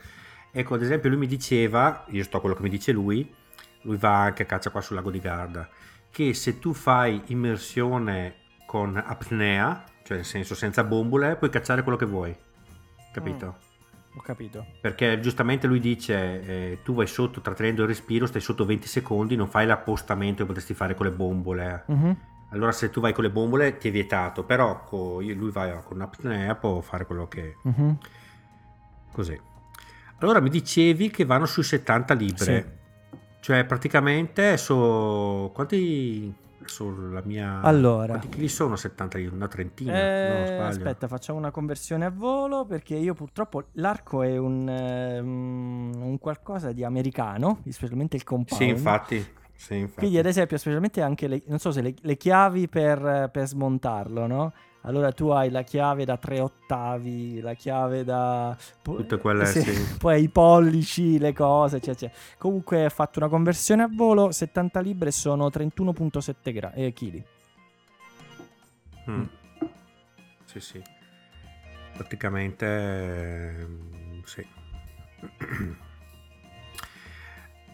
Ecco, 0.52 0.74
ad 0.74 0.82
esempio, 0.82 1.08
lui 1.10 1.18
mi 1.18 1.26
diceva, 1.26 2.04
io 2.08 2.24
sto 2.24 2.38
a 2.38 2.40
quello 2.40 2.56
che 2.56 2.62
mi 2.62 2.68
dice 2.68 2.90
lui, 2.90 3.32
lui 3.82 3.96
va 3.96 4.22
anche 4.22 4.42
a 4.42 4.46
caccia 4.46 4.70
qua 4.70 4.80
sul 4.80 4.96
lago 4.96 5.10
di 5.10 5.20
Garda, 5.20 5.68
che 6.10 6.34
se 6.34 6.58
tu 6.58 6.72
fai 6.72 7.22
immersione 7.26 8.34
con 8.66 8.96
apnea, 8.96 9.84
cioè 10.02 10.16
nel 10.16 10.26
senso 10.26 10.54
senza 10.56 10.82
bombole, 10.82 11.36
puoi 11.36 11.50
cacciare 11.50 11.82
quello 11.82 11.96
che 11.96 12.06
vuoi. 12.06 12.36
Capito? 13.12 13.46
Mm, 13.46 14.18
ho 14.18 14.22
capito. 14.22 14.66
Perché 14.80 15.20
giustamente 15.20 15.68
lui 15.68 15.78
dice, 15.78 16.42
eh, 16.42 16.78
tu 16.82 16.94
vai 16.94 17.06
sotto 17.06 17.40
trattenendo 17.40 17.82
il 17.82 17.88
respiro, 17.88 18.26
stai 18.26 18.40
sotto 18.40 18.64
20 18.64 18.88
secondi, 18.88 19.36
non 19.36 19.48
fai 19.48 19.66
l'appostamento 19.66 20.42
che 20.42 20.46
potresti 20.46 20.74
fare 20.74 20.94
con 20.96 21.06
le 21.06 21.12
bombole. 21.12 21.84
Uh-huh. 21.86 22.16
Allora 22.52 22.72
se 22.72 22.90
tu 22.90 23.00
vai 23.00 23.12
con 23.12 23.24
le 23.24 23.30
bombole 23.30 23.78
ti 23.78 23.88
è 23.88 23.90
vietato, 23.90 24.42
però 24.42 24.82
con, 24.82 25.24
lui 25.24 25.50
va 25.50 25.68
con 25.84 26.00
apnea 26.00 26.54
può 26.56 26.80
fare 26.80 27.06
quello 27.06 27.28
che... 27.28 27.56
Uh-huh. 27.62 27.96
Così. 29.12 29.40
Allora 30.18 30.40
mi 30.40 30.50
dicevi 30.50 31.10
che 31.10 31.24
vanno 31.24 31.46
sui 31.46 31.62
70 31.62 32.14
libre. 32.14 32.44
Sì. 33.08 33.18
Cioè 33.40 33.64
praticamente 33.64 34.56
su... 34.56 35.50
Quanti... 35.54 36.34
Sulla 36.64 37.22
mia... 37.24 37.60
Allora... 37.62 38.14
Quanti 38.14 38.28
chili 38.28 38.48
sono 38.48 38.76
70 38.76 39.18
libre? 39.18 39.34
Una 39.34 39.48
trentina? 39.48 39.94
Eh, 39.94 40.56
no, 40.58 40.66
aspetta, 40.66 41.08
facciamo 41.08 41.38
una 41.38 41.50
conversione 41.50 42.04
a 42.04 42.10
volo 42.10 42.64
perché 42.64 42.96
io 42.96 43.14
purtroppo 43.14 43.68
l'arco 43.72 44.22
è 44.22 44.36
un, 44.36 44.68
um, 44.68 46.02
un 46.02 46.18
qualcosa 46.18 46.72
di 46.72 46.84
americano, 46.84 47.62
specialmente 47.68 48.16
il 48.16 48.24
compound. 48.24 48.60
Sì, 48.62 48.68
infatti. 48.68 49.38
Sì, 49.60 49.86
Quindi, 49.94 50.16
ad 50.16 50.24
esempio, 50.24 50.56
specialmente 50.56 51.02
anche 51.02 51.28
le, 51.28 51.42
non 51.44 51.58
so 51.58 51.70
se 51.70 51.82
le, 51.82 51.92
le 52.00 52.16
chiavi 52.16 52.66
per, 52.66 53.28
per, 53.30 53.46
smontarlo, 53.46 54.26
no? 54.26 54.54
Allora 54.84 55.12
tu 55.12 55.28
hai 55.28 55.50
la 55.50 55.60
chiave 55.64 56.06
da 56.06 56.16
tre 56.16 56.40
ottavi, 56.40 57.40
la 57.40 57.52
chiave 57.52 58.02
da... 58.02 58.56
Tutte 58.80 59.18
quelle, 59.18 59.44
sì. 59.44 59.60
sì. 59.60 59.96
Poi 60.00 60.22
i 60.22 60.30
pollici, 60.30 61.18
le 61.18 61.34
cose, 61.34 61.76
eccetera. 61.76 62.10
Comunque 62.38 62.86
ho 62.86 62.88
fatto 62.88 63.18
una 63.18 63.28
conversione 63.28 63.82
a 63.82 63.90
volo, 63.92 64.32
70 64.32 64.80
libbre 64.80 65.10
sono 65.10 65.48
31.7 65.48 66.52
gra- 66.54 66.72
eh, 66.72 66.94
kg. 66.94 67.22
Mm. 69.10 69.20
Mm. 69.20 69.24
Sì, 70.46 70.60
sì. 70.60 70.82
Praticamente... 71.92 72.66
Eh, 72.66 73.66
sì. 74.24 74.46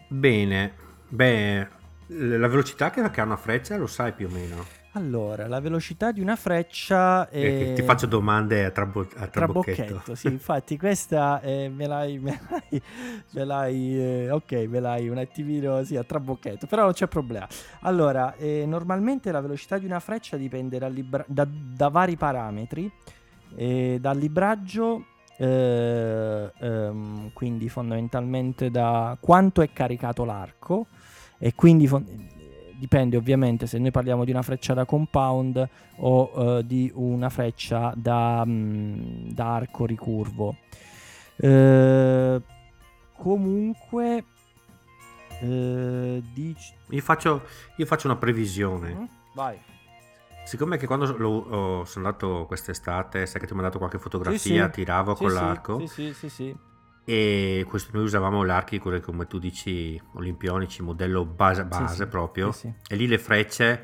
Bene. 0.09 0.86
Beh, 1.09 1.67
la 2.07 2.47
velocità 2.47 2.89
che 2.89 3.01
ha 3.01 3.23
una 3.23 3.37
freccia 3.37 3.77
lo 3.77 3.87
sai 3.87 4.13
più 4.13 4.27
o 4.27 4.29
meno? 4.29 4.65
Allora, 4.93 5.47
la 5.47 5.59
velocità 5.59 6.11
di 6.11 6.21
una 6.21 6.35
freccia 6.35 7.29
è... 7.29 7.39
Eh, 7.39 7.73
ti 7.75 7.83
faccio 7.83 8.07
domande 8.07 8.65
a, 8.65 8.71
trabo- 8.71 9.07
a 9.17 9.27
trabocchetto. 9.27 9.83
trabocchetto. 9.83 10.15
sì, 10.15 10.27
infatti 10.27 10.75
questa 10.77 11.39
eh, 11.41 11.69
me 11.69 11.85
l'hai... 11.85 12.17
Me 12.17 12.39
l'hai, 12.49 12.81
me 13.29 13.43
l'hai 13.45 13.99
eh, 13.99 14.31
ok, 14.31 14.51
me 14.67 14.79
l'hai 14.79 15.07
un 15.07 15.19
attimino, 15.19 15.83
sì, 15.83 15.95
a 15.97 16.03
trabocchetto, 16.03 16.65
però 16.65 16.83
non 16.83 16.93
c'è 16.93 17.07
problema. 17.07 17.47
Allora, 17.81 18.35
eh, 18.35 18.65
normalmente 18.65 19.31
la 19.31 19.41
velocità 19.41 19.77
di 19.77 19.85
una 19.85 19.99
freccia 19.99 20.35
dipende 20.35 20.79
da, 20.79 20.87
libra- 20.87 21.25
da, 21.27 21.47
da 21.47 21.89
vari 21.89 22.15
parametri 22.15 22.91
E 23.55 23.97
dal 23.99 24.17
libraggio, 24.17 25.05
eh, 25.37 26.51
ehm, 26.59 27.31
quindi 27.33 27.69
fondamentalmente 27.69 28.69
da 28.71 29.17
quanto 29.19 29.61
è 29.61 29.71
caricato 29.71 30.25
l'arco, 30.25 30.87
e 31.37 31.53
quindi 31.53 31.87
fon- 31.87 32.05
dipende 32.77 33.17
ovviamente 33.17 33.65
se 33.65 33.77
noi 33.79 33.91
parliamo 33.91 34.23
di 34.23 34.31
una 34.31 34.41
freccia 34.41 34.73
da 34.73 34.85
compound 34.85 35.67
o 35.97 36.31
eh, 36.59 36.65
di 36.65 36.91
una 36.93 37.29
freccia 37.29 37.93
da, 37.95 38.45
mh, 38.45 39.33
da 39.33 39.55
arco 39.55 39.85
ricurvo. 39.85 40.55
Eh, 41.35 42.41
comunque, 43.15 44.23
eh, 45.41 46.21
dic- 46.33 46.73
Io 46.89 47.01
faccio, 47.01 47.43
io 47.77 47.85
faccio 47.85 48.07
una 48.07 48.17
previsione. 48.17 48.93
Mm? 48.93 49.03
vai. 49.33 49.57
Siccome 50.47 50.77
che 50.77 50.87
quando 50.87 51.13
lo- 51.17 51.29
oh, 51.29 51.83
sono 51.85 52.05
andato 52.05 52.45
quest'estate, 52.47 53.25
sai 53.25 53.41
che 53.41 53.45
ti 53.47 53.51
ho 53.51 53.55
mandato 53.55 53.77
qualche 53.79 53.99
fotografia, 53.99 54.65
sì. 54.67 54.71
tiravo 54.71 55.13
Sì, 55.13 55.21
con 55.23 55.29
sì, 55.29 55.35
l'arco 55.35 55.79
Sì, 55.79 55.87
sì, 55.87 56.13
sì, 56.13 56.29
sì. 56.29 56.55
e 57.03 57.65
questo- 57.67 57.91
noi 57.93 58.03
usavamo 58.05 58.43
l'archi, 58.43 58.79
quelli 58.79 59.01
come 59.01 59.27
tu 59.27 59.39
dici, 59.39 60.01
olimpionici, 60.13 60.81
modello 60.83 61.25
base, 61.25 61.63
Sì, 61.63 61.67
base 61.67 62.03
sì, 62.03 62.07
proprio, 62.09 62.51
sì, 62.53 62.59
sì. 62.59 62.73
e 62.87 62.95
lì 62.95 63.07
le 63.07 63.17
frecce 63.17 63.83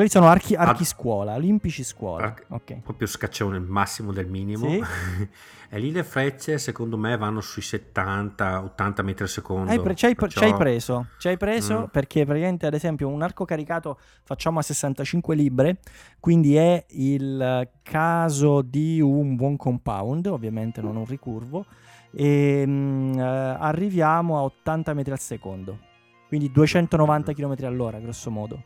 Quelli 0.00 0.14
sono 0.14 0.28
archi, 0.28 0.54
archi 0.54 0.80
Ad- 0.80 0.88
scuola, 0.88 1.34
olimpici 1.34 1.84
scuola. 1.84 2.24
Archi- 2.24 2.44
Ok. 2.48 2.76
proprio 2.80 3.06
scaccione, 3.06 3.58
il 3.58 3.62
massimo 3.64 4.12
del 4.12 4.28
minimo. 4.28 4.66
Sì. 4.66 4.82
e 5.68 5.78
lì 5.78 5.92
le 5.92 6.04
frecce 6.04 6.56
secondo 6.56 6.96
me 6.96 7.18
vanno 7.18 7.42
sui 7.42 7.60
70-80 7.60 9.02
metri 9.04 9.24
al 9.24 9.28
secondo. 9.28 9.70
Hai 9.70 9.78
pre- 9.78 9.94
ci, 9.94 10.06
hai, 10.06 10.14
perciò- 10.14 10.40
ci 10.40 10.46
hai 10.46 10.54
preso, 10.54 11.08
ci 11.18 11.28
hai 11.28 11.36
preso 11.36 11.80
Mm. 11.80 11.84
perché 11.92 12.24
praticamente 12.24 12.64
ad 12.64 12.72
esempio 12.72 13.08
un 13.08 13.20
arco 13.20 13.44
caricato 13.44 13.98
facciamo 14.24 14.58
a 14.58 14.62
65 14.62 15.34
libbre, 15.34 15.80
quindi 16.18 16.56
è 16.56 16.82
il 16.92 17.68
caso 17.82 18.62
di 18.62 19.02
un 19.02 19.36
buon 19.36 19.58
compound, 19.58 20.24
ovviamente 20.28 20.80
non 20.80 20.96
un 20.96 21.04
ricurvo, 21.04 21.66
e 22.10 22.64
mm, 22.66 23.18
eh, 23.18 23.22
arriviamo 23.22 24.38
a 24.38 24.44
80 24.44 24.94
metri 24.94 25.12
al 25.12 25.20
secondo, 25.20 25.78
quindi 26.26 26.50
290 26.50 27.34
km 27.34 27.54
all'ora 27.64 27.98
grosso 27.98 28.30
modo. 28.30 28.64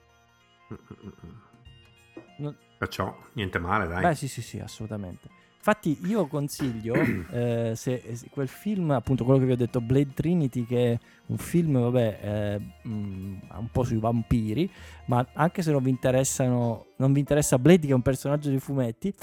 No- 2.38 2.54
Perciò 2.78 3.16
niente 3.34 3.58
male, 3.58 3.86
dai. 3.86 4.02
Beh, 4.02 4.14
sì, 4.14 4.28
sì, 4.28 4.42
sì, 4.42 4.58
assolutamente. 4.58 5.28
Infatti, 5.56 5.98
io 6.06 6.26
consiglio 6.26 6.94
eh, 7.30 7.72
se, 7.74 8.02
se 8.14 8.28
quel 8.30 8.48
film, 8.48 8.90
appunto, 8.90 9.24
quello 9.24 9.38
che 9.38 9.46
vi 9.46 9.52
ho 9.52 9.56
detto, 9.56 9.80
Blade 9.80 10.12
Trinity, 10.12 10.66
che 10.66 10.92
è 10.92 10.98
un 11.26 11.38
film, 11.38 11.80
vabbè, 11.80 12.18
eh, 12.20 12.60
mm, 12.88 13.36
un 13.56 13.68
po' 13.72 13.82
sui 13.84 13.96
vampiri, 13.98 14.70
ma 15.06 15.26
anche 15.32 15.62
se 15.62 15.70
non 15.72 15.82
vi 15.82 15.90
interessano, 15.90 16.86
non 16.96 17.12
vi 17.12 17.20
interessa 17.20 17.58
Blade, 17.58 17.86
che 17.86 17.92
è 17.92 17.94
un 17.94 18.02
personaggio 18.02 18.50
di 18.50 18.58
fumetti. 18.58 19.14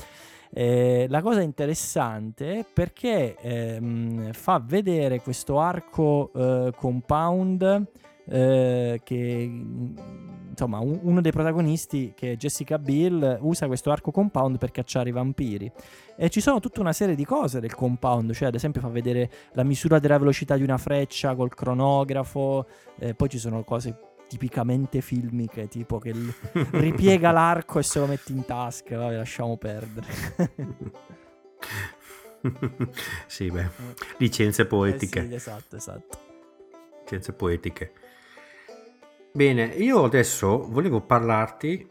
eh, 0.54 1.06
la 1.10 1.22
cosa 1.22 1.42
interessante 1.42 2.60
è 2.60 2.66
perché 2.74 3.36
ehm, 3.38 4.34
fa 4.34 4.60
vedere 4.60 5.22
questo 5.22 5.60
arco 5.60 6.32
eh, 6.34 6.74
compound 6.76 7.86
eh, 8.26 9.00
che 9.04 9.46
mm, 9.48 9.98
insomma 10.52 10.80
un- 10.80 11.00
uno 11.02 11.22
dei 11.22 11.32
protagonisti 11.32 12.14
che 12.16 12.34
è 12.34 12.36
Jessica 12.36 12.78
Biel 12.78 13.38
usa 13.42 13.68
questo 13.68 13.90
arco 13.92 14.12
compound 14.12 14.58
per 14.58 14.72
cacciare 14.72 15.10
i 15.10 15.12
vampiri 15.12 15.72
e 16.16 16.30
ci 16.30 16.42
sono 16.42 16.60
tutta 16.60 16.82
una 16.82 16.94
serie 16.94 17.16
di 17.16 17.26
cose 17.26 17.60
del 17.60 17.74
compound 17.74 18.34
cioè 18.34 18.50
ad 18.50 18.56
esempio 18.56 18.82
fa 18.82 18.90
vedere 18.90 19.30
la 19.54 19.64
misura 19.64 20.00
della 20.00 20.18
velocità 20.18 20.56
di 20.58 20.64
una 20.64 20.78
freccia 20.78 21.36
col 21.36 21.54
cronografo 21.54 22.68
eh, 23.00 23.14
poi 23.16 23.30
ci 23.30 23.38
sono 23.40 23.64
cose 23.64 23.98
tipicamente 24.28 25.02
filmiche 25.02 25.68
tipo 25.68 25.98
che 26.00 26.14
ripiega 26.72 27.32
l'arco 27.32 27.80
e 27.80 27.84
se 27.84 28.00
lo 28.00 28.06
metti 28.06 28.32
in 28.34 28.46
tasca 28.46 28.98
vabbè 28.98 29.16
lasciamo 29.16 29.58
perdere 29.58 30.08
sì, 33.28 33.52
beh, 33.52 33.70
licenze 34.18 34.66
poetiche. 34.66 35.20
Eh 35.20 35.28
sì, 35.28 35.34
esatto 35.36 35.76
esatto 35.76 36.18
Licenze 37.04 37.34
poetiche. 37.34 37.92
Bene, 39.34 39.64
io 39.66 40.04
adesso 40.04 40.68
volevo 40.70 41.02
parlarti 41.02 41.88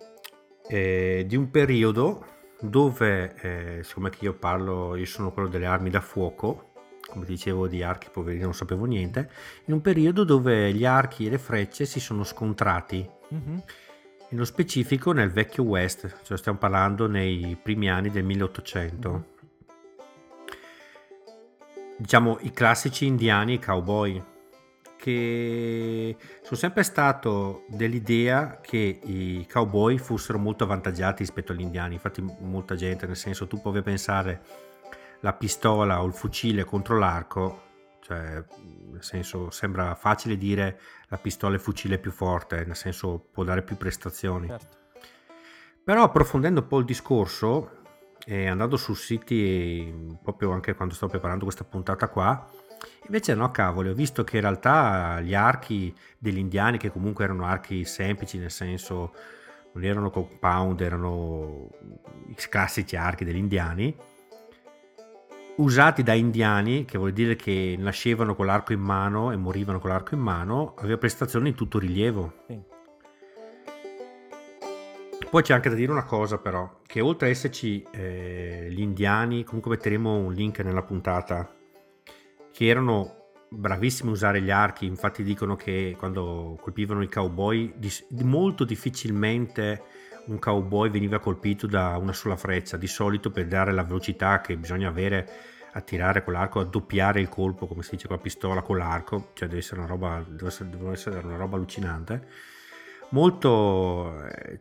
eh, 0.69 1.25
di 1.27 1.37
un 1.37 1.51
periodo 1.51 2.27
dove, 2.61 3.35
eh, 3.41 3.83
siccome 3.83 4.11
che 4.11 4.27
io 4.27 4.35
parlo, 4.35 4.95
io 4.95 5.07
sono 5.07 5.33
quello 5.33 5.49
delle 5.49 5.65
armi 5.67 5.89
da 5.89 6.01
fuoco, 6.03 6.73
come 7.09 7.25
dicevo 7.25 7.67
di 7.67 7.83
archi 7.83 8.09
poverino 8.13 8.45
non 8.45 8.55
sapevo 8.55 8.85
niente, 8.85 9.31
in 9.65 9.75
un 9.75 9.81
periodo 9.81 10.25
dove 10.25 10.73
gli 10.75 10.85
archi 10.85 11.27
e 11.27 11.31
le 11.31 11.39
frecce 11.39 11.87
si 11.87 11.99
sono 11.99 12.25
scontrati, 12.25 13.09
Mhm. 13.31 13.63
nello 14.31 14.45
specifico 14.45 15.13
nel 15.13 15.31
vecchio 15.31 15.63
West, 15.65 16.19
cioè 16.23 16.37
stiamo 16.37 16.59
parlando 16.59 17.09
nei 17.09 17.57
primi 17.61 17.89
anni 17.91 18.11
del 18.11 18.25
1800. 18.25 19.25
Diciamo 21.97 22.39
i 22.43 22.51
classici 22.53 23.07
indiani 23.07 23.55
e 23.55 23.59
cowboy, 23.59 24.23
che 25.01 26.15
sono 26.43 26.57
sempre 26.57 26.83
stato 26.83 27.65
dell'idea 27.69 28.61
che 28.61 29.01
i 29.03 29.47
cowboy 29.51 29.97
fossero 29.97 30.39
molto 30.39 30.65
avvantaggiati 30.65 31.23
rispetto 31.23 31.53
agli 31.53 31.63
indiani. 31.63 31.95
Infatti, 31.95 32.23
molta 32.41 32.75
gente, 32.75 33.07
nel 33.07 33.17
senso, 33.17 33.47
tu 33.47 33.63
puoi 33.63 33.81
pensare 33.81 34.43
la 35.21 35.33
pistola 35.33 36.03
o 36.03 36.07
il 36.07 36.13
fucile 36.13 36.65
contro 36.65 36.99
l'arco, 36.99 37.63
cioè, 38.01 38.45
nel 38.91 39.03
senso, 39.03 39.51
sembra 39.51 39.95
facile 39.95 40.37
dire 40.37 40.79
la 41.09 41.17
pistola 41.17 41.55
e 41.55 41.57
il 41.57 41.63
fucile 41.63 41.95
è 41.95 41.99
più 41.99 42.11
forte, 42.11 42.63
nel 42.67 42.77
senso, 42.77 43.27
può 43.33 43.43
dare 43.43 43.63
più 43.63 43.79
prestazioni. 43.79 44.49
certo 44.49 44.77
Però 45.83 46.03
approfondendo 46.03 46.61
un 46.61 46.67
po' 46.67 46.79
il 46.79 46.85
discorso 46.85 47.79
e 48.27 48.49
andando 48.49 48.77
su 48.77 48.93
siti 48.93 50.19
proprio 50.23 50.51
anche 50.51 50.75
quando 50.75 50.93
sto 50.93 51.07
preparando 51.07 51.45
questa 51.45 51.65
puntata 51.65 52.09
qua, 52.09 52.47
invece 53.05 53.35
no 53.35 53.51
cavoli, 53.51 53.89
ho 53.89 53.95
visto 53.95 54.25
che 54.25 54.37
in 54.37 54.43
realtà 54.43 55.21
gli 55.21 55.35
archi 55.35 55.95
degli 56.19 56.39
indiani, 56.39 56.79
che 56.79 56.91
comunque 56.91 57.25
erano 57.25 57.45
archi 57.45 57.85
semplici, 57.85 58.39
nel 58.39 58.51
senso 58.51 59.13
non 59.73 59.85
erano 59.85 60.11
compound, 60.11 60.81
erano 60.81 61.69
i 62.29 62.35
classici 62.49 62.97
archi 62.97 63.25
degli 63.25 63.37
indiani, 63.37 63.95
usati 65.57 66.03
da 66.03 66.15
indiani, 66.15 66.85
che 66.85 66.99
vuol 66.99 67.13
dire 67.13 67.37
che 67.37 67.77
nascevano 67.79 68.35
con 68.35 68.47
l'arco 68.47 68.73
in 68.73 68.81
mano 68.81 69.31
e 69.31 69.37
morivano 69.37 69.79
con 69.79 69.91
l'arco 69.91 70.15
in 70.15 70.21
mano, 70.21 70.75
aveva 70.79 70.99
prestazioni 70.99 71.51
in 71.51 71.55
tutto 71.55 71.79
rilievo. 71.79 72.33
Sì. 72.47 72.69
Poi 75.31 75.43
c'è 75.43 75.55
anche 75.55 75.69
da 75.69 75.77
dire 75.77 75.93
una 75.93 76.05
cosa 76.05 76.39
però, 76.39 76.81
che 76.85 77.01
oltre 77.01 77.29
a 77.29 77.31
esserci 77.31 77.87
eh, 77.93 78.67
gli 78.69 78.81
indiani, 78.81 79.45
comunque 79.45 79.71
metteremo 79.71 80.17
un 80.17 80.33
link 80.33 80.59
nella 80.59 80.83
puntata, 80.83 81.49
che 82.61 82.67
erano 82.67 83.29
bravissimi 83.49 84.11
a 84.11 84.13
usare 84.13 84.43
gli 84.43 84.51
archi, 84.51 84.85
infatti 84.85 85.23
dicono 85.23 85.57
che 85.57 85.97
quando 85.97 86.59
colpivano 86.61 87.01
i 87.01 87.09
cowboy, 87.09 87.73
molto 88.19 88.65
difficilmente 88.65 89.83
un 90.27 90.39
cowboy 90.39 90.91
veniva 90.91 91.21
colpito 91.21 91.67
da 91.67 91.97
una 91.97 92.13
sola 92.13 92.37
freccia, 92.37 92.77
di 92.77 92.87
solito 92.87 93.31
per 93.31 93.47
dare 93.47 93.73
la 93.73 93.83
velocità 93.83 94.43
che 94.43 94.59
bisogna 94.59 94.89
avere 94.89 95.27
a 95.73 95.81
tirare 95.81 96.23
con 96.23 96.35
l'arco, 96.35 96.61
a 96.61 96.67
doppiare 96.67 97.23
il 97.23 97.31
colpo, 97.31 97.67
come 97.67 97.83
si 97.83 97.93
dice 97.93 98.09
con 98.09 98.17
la 98.17 98.23
pistola, 98.23 98.61
con 98.61 98.77
l'arco, 98.77 99.31
cioè 99.33 99.49
deve 99.49 99.61
essere 99.61 99.81
una 99.81 99.89
roba, 99.89 100.23
essere, 100.45 100.69
essere 100.93 101.21
una 101.25 101.37
roba 101.37 101.57
allucinante. 101.57 102.27
Molto 103.13 104.23
eh, 104.23 104.61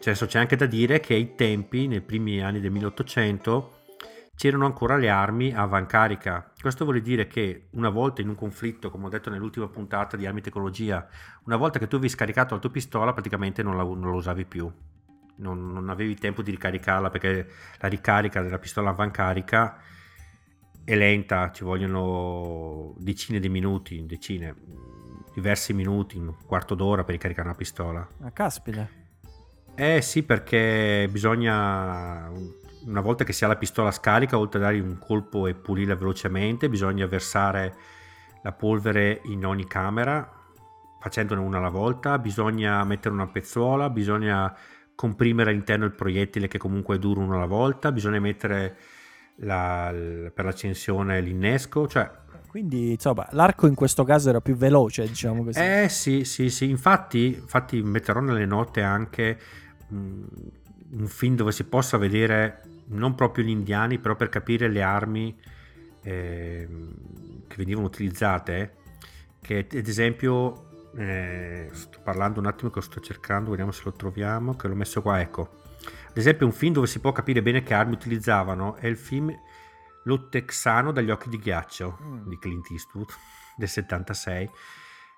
cioè, 0.00 0.14
c'è 0.14 0.38
anche 0.38 0.56
da 0.56 0.66
dire 0.66 1.00
che 1.00 1.14
ai 1.14 1.34
tempi 1.34 1.86
nei 1.86 2.02
primi 2.02 2.42
anni 2.42 2.60
del 2.60 2.72
1800 2.72 3.75
c'erano 4.36 4.66
ancora 4.66 4.96
le 4.96 5.08
armi 5.08 5.52
a 5.52 5.62
avancarica 5.62 6.52
questo 6.60 6.84
vuol 6.84 7.00
dire 7.00 7.26
che 7.26 7.68
una 7.72 7.88
volta 7.88 8.20
in 8.20 8.28
un 8.28 8.34
conflitto 8.34 8.90
come 8.90 9.06
ho 9.06 9.08
detto 9.08 9.30
nell'ultima 9.30 9.66
puntata 9.68 10.16
di 10.16 10.26
armi 10.26 10.40
tecnologia 10.40 11.06
una 11.44 11.56
volta 11.56 11.78
che 11.78 11.88
tu 11.88 11.96
avevi 11.96 12.10
scaricato 12.10 12.54
la 12.54 12.60
tua 12.60 12.70
pistola 12.70 13.12
praticamente 13.12 13.62
non 13.62 13.76
la, 13.76 13.82
non 13.82 14.10
la 14.10 14.16
usavi 14.16 14.44
più 14.44 14.70
non, 15.38 15.72
non 15.72 15.88
avevi 15.88 16.14
tempo 16.14 16.42
di 16.42 16.50
ricaricarla 16.50 17.10
perché 17.10 17.48
la 17.78 17.88
ricarica 17.88 18.42
della 18.42 18.58
pistola 18.58 18.90
avancarica 18.90 19.78
è 20.84 20.94
lenta 20.94 21.50
ci 21.50 21.64
vogliono 21.64 22.94
decine 22.98 23.40
di 23.40 23.48
minuti 23.48 24.04
decine 24.06 24.54
diversi 25.36 25.74
minuti, 25.74 26.16
un 26.16 26.34
quarto 26.46 26.74
d'ora 26.74 27.04
per 27.04 27.12
ricaricare 27.12 27.48
una 27.48 27.56
pistola. 27.56 28.08
Ah, 28.22 28.30
caspita. 28.30 28.88
Eh 29.74 30.00
sì, 30.00 30.22
perché 30.22 31.06
bisogna, 31.10 32.32
una 32.86 33.00
volta 33.00 33.24
che 33.24 33.32
si 33.32 33.44
ha 33.44 33.48
la 33.48 33.56
pistola 33.56 33.90
scarica, 33.90 34.38
oltre 34.38 34.58
a 34.60 34.62
dare 34.62 34.80
un 34.80 34.98
colpo 34.98 35.46
e 35.46 35.54
pulirla 35.54 35.94
velocemente, 35.96 36.68
bisogna 36.68 37.06
versare 37.06 37.74
la 38.42 38.52
polvere 38.52 39.20
in 39.24 39.44
ogni 39.44 39.66
camera, 39.66 40.28
facendone 41.00 41.40
una 41.40 41.58
alla 41.58 41.68
volta, 41.68 42.18
bisogna 42.18 42.82
mettere 42.84 43.14
una 43.14 43.26
pezzuola, 43.26 43.90
bisogna 43.90 44.54
comprimere 44.94 45.50
all'interno 45.50 45.84
il 45.84 45.92
proiettile 45.92 46.48
che 46.48 46.58
comunque 46.58 46.96
è 46.96 46.98
duro 46.98 47.20
una 47.20 47.36
alla 47.36 47.46
volta, 47.46 47.92
bisogna 47.92 48.20
mettere 48.20 48.76
la, 49.36 49.92
per 50.32 50.44
l'accensione 50.44 51.20
l'innesco, 51.20 51.86
cioè 51.86 52.24
quindi, 52.56 52.92
insomma, 52.92 53.26
l'arco 53.32 53.66
in 53.66 53.74
questo 53.74 54.02
caso 54.02 54.30
era 54.30 54.40
più 54.40 54.56
veloce, 54.56 55.06
diciamo 55.06 55.44
così. 55.44 55.58
Eh 55.60 55.88
sì, 55.90 56.24
sì, 56.24 56.48
sì. 56.48 56.70
Infatti, 56.70 57.26
infatti 57.26 57.82
metterò 57.82 58.20
nelle 58.20 58.46
note 58.46 58.80
anche 58.80 59.38
mh, 59.88 60.22
un 60.92 61.06
film 61.06 61.36
dove 61.36 61.52
si 61.52 61.64
possa 61.64 61.98
vedere 61.98 62.62
non 62.88 63.14
proprio 63.14 63.44
gli 63.44 63.50
indiani, 63.50 63.98
però 63.98 64.14
per 64.16 64.28
capire 64.28 64.68
le 64.68 64.82
armi 64.82 65.36
eh, 66.02 66.68
che 67.46 67.56
venivano 67.56 67.86
utilizzate, 67.86 68.74
che 69.40 69.66
ad 69.70 69.86
esempio, 69.86 70.90
eh, 70.96 71.68
sto 71.72 72.00
parlando 72.02 72.40
un 72.40 72.46
attimo 72.46 72.70
che 72.70 72.76
lo 72.76 72.84
sto 72.84 73.00
cercando, 73.00 73.50
vediamo 73.50 73.72
se 73.72 73.82
lo 73.84 73.92
troviamo, 73.92 74.56
che 74.56 74.68
l'ho 74.68 74.74
messo 74.74 75.02
qua, 75.02 75.20
ecco. 75.20 75.64
Ad 76.08 76.16
esempio 76.16 76.46
un 76.46 76.52
film 76.52 76.72
dove 76.72 76.86
si 76.86 76.98
può 76.98 77.12
capire 77.12 77.42
bene 77.42 77.62
che 77.62 77.74
armi 77.74 77.94
utilizzavano 77.94 78.76
è 78.76 78.86
il 78.86 78.96
film 78.96 79.32
Lo 80.04 80.28
Texano 80.28 80.90
dagli 80.90 81.10
occhi 81.10 81.28
di 81.28 81.38
ghiaccio 81.38 81.98
mm. 82.02 82.28
di 82.28 82.38
Clint 82.38 82.70
Eastwood 82.70 83.10
del 83.56 83.68
76. 83.68 84.50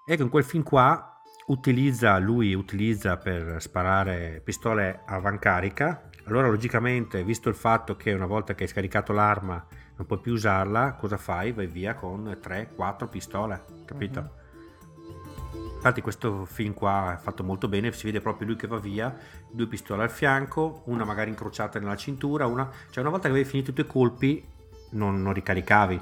Ecco, 0.07 0.23
in 0.23 0.29
quel 0.29 0.45
film 0.45 0.63
qua 0.63 1.18
utilizza, 1.49 2.19
lui 2.19 2.55
utilizza 2.55 3.17
per 3.17 3.61
sparare 3.61 4.41
pistole 4.43 5.01
a 5.07 5.19
van 5.19 5.39
carica. 5.39 6.09
Allora, 6.25 6.49
logicamente, 6.49 7.23
visto 7.25 7.49
il 7.49 7.55
fatto 7.55 7.97
che 7.97 8.13
una 8.13 8.27
volta 8.27 8.55
che 8.55 8.65
hai 8.65 8.69
scaricato 8.69 9.13
l'arma 9.13 9.65
non 9.97 10.07
puoi 10.07 10.21
più 10.21 10.33
usarla, 10.33 10.95
cosa 10.95 11.17
fai? 11.17 11.53
Vai 11.53 11.67
via 11.67 11.95
con 11.95 12.25
3-4 12.41 13.09
pistole, 13.09 13.65
capito? 13.85 14.19
Uh-huh. 14.21 15.75
Infatti 15.77 16.01
questo 16.01 16.45
film 16.45 16.75
qua 16.75 17.15
è 17.15 17.23
fatto 17.23 17.45
molto 17.45 17.69
bene, 17.69 17.93
si 17.93 18.07
vede 18.07 18.21
proprio 18.21 18.49
lui 18.49 18.57
che 18.57 18.67
va 18.67 18.79
via, 18.79 19.17
due 19.51 19.67
pistole 19.69 20.03
al 20.03 20.11
fianco, 20.11 20.83
una 20.87 21.05
magari 21.05 21.31
incrociata 21.31 21.79
nella 21.79 21.97
cintura, 21.97 22.47
una... 22.47 22.69
cioè 22.91 23.01
una 23.01 23.11
volta 23.11 23.27
che 23.29 23.35
avevi 23.35 23.49
finito 23.49 23.71
i 23.71 23.75
tuoi 23.75 23.87
colpi 23.87 24.45
non, 24.91 25.23
non 25.23 25.33
ricaricavi 25.33 26.01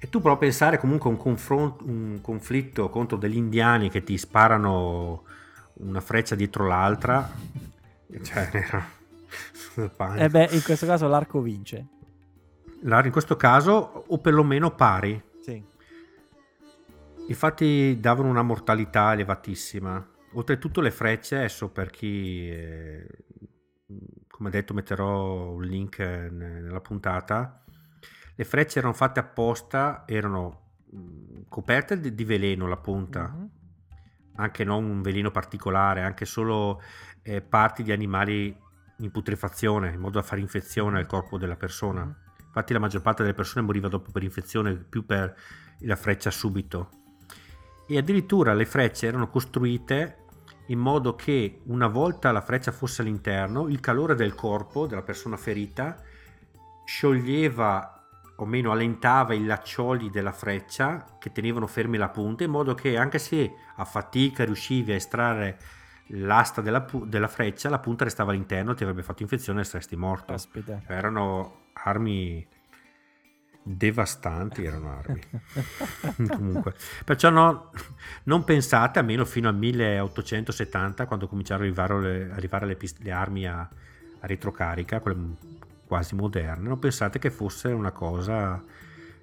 e 0.00 0.08
tu 0.08 0.20
prova 0.20 0.36
a 0.36 0.38
pensare 0.38 0.78
comunque 0.78 1.10
a 1.10 1.12
un, 1.12 1.18
confront- 1.18 1.80
un 1.82 2.20
conflitto 2.20 2.88
contro 2.88 3.16
degli 3.16 3.36
indiani 3.36 3.90
che 3.90 4.04
ti 4.04 4.16
sparano 4.16 5.24
una 5.74 6.00
freccia 6.00 6.34
dietro 6.34 6.66
l'altra. 6.66 7.28
Cioè, 8.22 8.48
eh 10.16 10.28
beh, 10.30 10.48
in 10.52 10.62
questo 10.62 10.86
caso 10.86 11.06
l'arco 11.08 11.42
vince. 11.42 11.86
in 12.80 13.12
questo 13.12 13.36
caso, 13.36 14.04
o 14.06 14.18
perlomeno 14.18 14.74
pari. 14.74 15.22
Sì. 15.42 15.62
Infatti 17.26 17.98
davano 18.00 18.30
una 18.30 18.40
mortalità 18.40 19.12
elevatissima. 19.12 20.08
Oltretutto 20.32 20.80
le 20.80 20.90
frecce, 20.90 21.36
adesso 21.36 21.68
per 21.68 21.90
chi, 21.90 22.48
eh, 22.50 23.06
come 24.26 24.48
detto 24.48 24.72
metterò 24.72 25.50
un 25.50 25.64
link 25.64 25.98
nella 25.98 26.80
puntata, 26.80 27.62
le 28.38 28.44
frecce 28.44 28.78
erano 28.78 28.94
fatte 28.94 29.18
apposta, 29.18 30.04
erano 30.06 30.60
mm, 30.94 31.40
coperte 31.48 31.98
di, 31.98 32.24
veleno 32.24 32.68
la 32.68 32.76
punta, 32.76 33.34
mm-hmm. 33.34 33.46
anche 34.36 34.62
non 34.62 34.84
un 34.84 35.02
veleno 35.02 35.32
particolare, 35.32 36.02
anche 36.02 36.24
solo 36.24 36.80
eh, 37.22 37.40
parti 37.40 37.82
di 37.82 37.90
animali 37.90 38.56
in 38.98 39.10
putrefazione, 39.10 39.90
in 39.90 39.98
modo 39.98 40.20
da 40.20 40.22
fare 40.24 40.40
infezione 40.40 41.00
al 41.00 41.06
corpo 41.06 41.36
della 41.36 41.56
persona. 41.56 42.04
Mm-hmm. 42.04 42.46
Infatti 42.46 42.72
la 42.72 42.78
maggior 42.78 43.02
parte 43.02 43.22
delle 43.22 43.34
persone 43.34 43.66
moriva 43.66 43.88
dopo 43.88 44.12
per 44.12 44.22
infezione, 44.22 44.76
più 44.76 45.04
per 45.04 45.36
la 45.80 45.96
freccia 45.96 46.30
subito. 46.30 46.90
E 47.88 47.98
addirittura 47.98 48.54
le 48.54 48.66
frecce 48.66 49.08
erano 49.08 49.28
costruite 49.30 50.26
in 50.66 50.78
modo 50.78 51.16
che 51.16 51.62
una 51.64 51.88
volta 51.88 52.30
la 52.30 52.40
freccia 52.40 52.70
fosse 52.70 53.02
all'interno, 53.02 53.66
il 53.66 53.80
calore 53.80 54.14
del 54.14 54.36
corpo 54.36 54.86
della 54.86 55.02
persona 55.02 55.36
ferita 55.36 56.00
scioglieva 56.84 57.97
o 58.40 58.46
meno 58.46 58.70
allentava 58.70 59.34
i 59.34 59.44
laccioli 59.44 60.10
della 60.10 60.32
freccia 60.32 61.16
che 61.18 61.32
tenevano 61.32 61.66
fermi 61.66 61.96
la 61.96 62.08
punta 62.08 62.44
in 62.44 62.50
modo 62.50 62.74
che 62.74 62.96
anche 62.96 63.18
se 63.18 63.52
a 63.76 63.84
fatica 63.84 64.44
riuscivi 64.44 64.92
a 64.92 64.94
estrarre 64.94 65.58
l'asta 66.12 66.60
della, 66.60 66.86
della 67.04 67.28
freccia 67.28 67.68
la 67.68 67.80
punta 67.80 68.04
restava 68.04 68.30
all'interno 68.30 68.74
ti 68.74 68.84
avrebbe 68.84 69.02
fatto 69.02 69.22
infezione 69.22 69.62
e 69.62 69.64
saresti 69.64 69.96
morto. 69.96 70.32
Aspetta. 70.32 70.82
Erano 70.86 71.66
armi 71.72 72.46
devastanti 73.60 74.64
erano 74.64 74.96
armi. 74.96 75.20
Comunque. 76.28 76.74
Perciò 77.04 77.30
no, 77.30 77.70
non 78.24 78.44
pensate 78.44 79.00
almeno 79.00 79.24
fino 79.24 79.48
al 79.48 79.56
1870 79.56 81.06
quando 81.06 81.26
cominciarono 81.26 81.68
ad 81.68 81.76
arrivare 81.76 82.00
le, 82.00 82.32
arrivare 82.32 82.66
le, 82.66 82.78
le 82.98 83.10
armi 83.10 83.46
a, 83.46 83.58
a 83.60 84.26
retrocarica 84.26 85.00
quelle 85.00 85.16
quasi 85.88 86.14
moderne, 86.14 86.68
non 86.68 86.78
pensate 86.78 87.18
che 87.18 87.30
fosse 87.30 87.68
una 87.68 87.90
cosa 87.90 88.62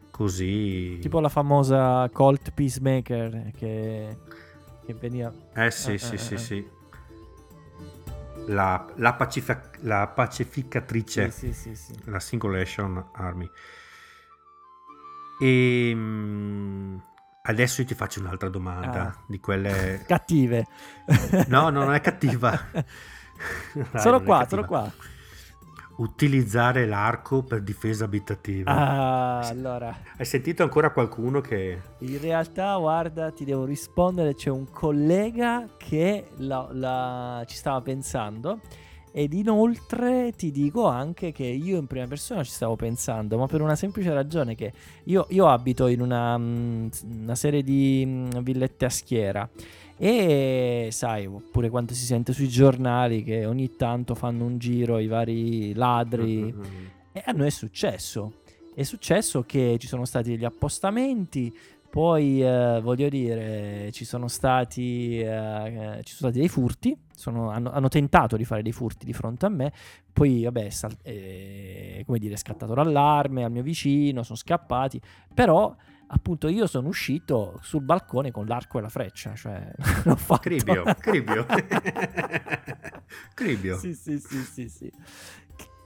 così... 0.10 0.97
Tipo 0.99 1.19
la 1.19 1.30
famosa 1.30 2.10
Colt 2.12 2.51
Peacemaker 2.51 3.51
che, 3.56 4.17
che 4.84 4.93
veniva... 4.95 5.32
Eh 5.54 5.69
sì, 5.69 5.93
eh, 5.93 5.97
sì, 5.99 6.15
eh, 6.15 6.17
sì, 6.17 6.34
eh. 6.34 6.38
sì. 6.38 6.67
La, 8.47 8.86
la, 8.95 9.13
pacific- 9.13 9.78
la 9.82 10.08
pacificatrice, 10.08 11.30
sì, 11.30 11.54
sì, 11.54 11.75
sì, 11.75 11.93
la 12.06 12.19
Singulation 12.19 13.10
Army. 13.13 13.49
E 15.41 15.89
ehm, 15.89 17.04
adesso 17.43 17.82
io 17.82 17.88
ti 17.88 17.95
faccio 17.95 18.19
un'altra 18.19 18.49
domanda 18.49 19.08
ah. 19.08 19.23
di 19.28 19.39
quelle 19.39 20.04
cattive. 20.08 20.65
no, 21.47 21.69
no, 21.69 21.84
non 21.84 21.93
è 21.93 22.01
cattiva. 22.01 22.58
Dai, 23.73 24.01
sono 24.01 24.21
qua, 24.21 24.45
sono 24.47 24.65
qua 24.65 24.91
utilizzare 25.98 26.86
l'arco 26.86 27.44
per 27.44 27.62
difesa 27.62 28.06
abitativa. 28.06 28.72
Ah, 28.72 29.40
allora. 29.48 29.98
Hai 30.18 30.26
sentito 30.26 30.64
ancora 30.64 30.92
qualcuno 30.92 31.42
che... 31.42 31.80
In 32.00 32.20
realtà, 32.20 32.76
guarda, 32.78 33.32
ti 33.32 33.46
devo 33.46 33.66
rispondere, 33.66 34.36
c'è 34.36 34.50
un 34.50 34.70
collega 34.72 35.68
che 35.78 36.28
la, 36.38 36.68
la, 36.72 37.44
ci 37.46 37.56
stava 37.56 37.82
pensando 37.82 38.60
ed 39.18 39.32
inoltre 39.32 40.34
ti 40.36 40.52
dico 40.52 40.88
anche 40.88 41.32
che 41.32 41.46
io 41.46 41.78
in 41.78 41.88
prima 41.88 42.06
persona 42.06 42.44
ci 42.44 42.52
stavo 42.52 42.76
pensando, 42.76 43.38
ma 43.38 43.48
per 43.48 43.62
una 43.62 43.78
semplice 43.78 44.14
ragione 44.14 44.56
che 44.56 44.74
io, 45.06 45.28
io 45.30 45.48
abito 45.48 45.88
in 45.88 46.02
una, 46.02 46.38
mm, 46.38 46.88
una 47.22 47.36
serie 47.36 47.64
di 47.64 48.04
mm, 48.06 48.30
villette 48.42 48.84
a 48.84 48.90
schiera 48.90 49.50
e 49.98 50.90
sai, 50.92 51.26
oppure 51.26 51.70
quando 51.70 51.94
si 51.94 52.06
sente 52.06 52.34
sui 52.34 52.50
giornali 52.50 53.24
che 53.24 53.46
ogni 53.46 53.76
tanto 53.76 54.14
fanno 54.14 54.44
un 54.44 54.58
giro 54.58 55.00
i 55.00 55.08
vari 55.08 55.74
ladri. 55.74 56.54
Mm-hmm. 56.54 56.86
E 57.14 57.24
a 57.26 57.32
noi 57.32 57.48
è 57.48 57.52
successo. 57.52 58.42
È 58.74 58.84
successo 58.84 59.44
che 59.44 59.78
ci 59.80 59.88
sono 59.88 60.04
stati 60.04 60.32
degli 60.32 60.44
appostamenti, 60.44 61.54
poi 61.96 62.44
eh, 62.44 62.82
voglio 62.82 63.08
dire, 63.08 63.90
ci 63.94 64.04
sono 64.04 64.28
stati, 64.28 65.18
eh, 65.18 66.02
ci 66.04 66.14
sono 66.14 66.30
stati 66.30 66.40
dei 66.40 66.50
furti, 66.50 66.94
sono, 67.16 67.52
hanno, 67.52 67.72
hanno, 67.72 67.88
tentato 67.88 68.36
di 68.36 68.44
fare 68.44 68.62
dei 68.62 68.74
furti 68.74 69.06
di 69.06 69.14
fronte 69.14 69.46
a 69.46 69.50
me, 69.50 69.72
poi 70.12 70.44
vabbè, 70.44 70.70
sal- 70.72 70.98
eh, 71.04 72.04
come 72.06 72.20
dire, 72.20 72.34
è 72.34 72.38
scattato 72.38 72.74
l'allarme 72.74 73.46
al 73.46 73.52
mio 73.52 73.64
vicino, 73.64 74.24
sono 74.24 74.38
scappati, 74.38 75.00
però 75.34 75.74
appunto 76.08 76.48
io 76.48 76.68
sono 76.68 76.88
uscito 76.88 77.60
sul 77.62 77.82
balcone 77.82 78.32
con 78.32 78.46
l'arco 78.46 78.80
e 78.80 78.82
la 78.82 78.89
freccia, 78.89 79.36
cioè 79.36 79.72
l'ho 80.04 80.15
fatto. 80.15 80.41
Cribio, 80.41 80.84
cribio. 81.00 81.46
cribio. 83.34 83.78
Sì, 83.78 83.94
sì, 83.94 84.20
sì, 84.20 84.38
sì, 84.44 84.70
sì. 84.70 84.91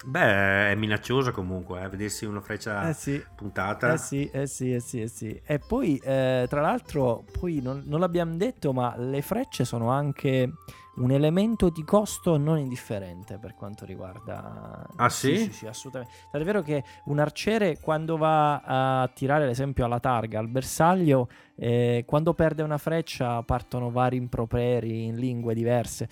Beh, 0.05 0.71
è 0.71 0.75
minacciosa 0.75 1.31
comunque, 1.31 1.83
eh? 1.83 1.89
vedersi 1.89 2.25
una 2.25 2.39
freccia 2.39 2.87
eh 2.89 2.93
sì. 2.93 3.21
puntata. 3.35 3.93
Eh 3.93 3.97
sì, 3.97 4.29
eh 4.31 4.47
sì, 4.47 4.73
eh 4.73 4.79
sì, 4.79 5.01
eh 5.01 5.07
sì. 5.07 5.41
E 5.45 5.59
poi, 5.59 5.97
eh, 5.97 6.45
tra 6.47 6.61
l'altro, 6.61 7.25
poi 7.37 7.59
non, 7.61 7.83
non 7.85 7.99
l'abbiamo 7.99 8.35
detto, 8.35 8.71
ma 8.71 8.95
le 8.97 9.21
frecce 9.21 9.65
sono 9.65 9.89
anche 9.89 10.53
un 10.99 11.11
elemento 11.11 11.69
di 11.69 11.83
costo 11.83 12.37
non 12.37 12.57
indifferente 12.57 13.37
per 13.37 13.55
quanto 13.55 13.85
riguarda... 13.85 14.85
Ah 14.95 15.09
sì? 15.09 15.37
Sì, 15.37 15.43
sì, 15.45 15.51
sì 15.51 15.67
assolutamente. 15.67 16.13
È 16.31 16.43
vero 16.43 16.61
che 16.61 16.83
un 17.05 17.19
arciere 17.19 17.79
quando 17.79 18.17
va 18.17 18.61
a 18.61 19.07
tirare, 19.13 19.43
ad 19.43 19.49
esempio, 19.49 19.85
alla 19.85 19.99
targa, 19.99 20.39
al 20.39 20.49
bersaglio, 20.49 21.29
eh, 21.55 22.03
quando 22.05 22.33
perde 22.33 22.63
una 22.63 22.77
freccia 22.77 23.41
partono 23.43 23.91
vari 23.91 24.17
improperi 24.17 25.05
in 25.05 25.15
lingue 25.15 25.53
diverse, 25.53 26.07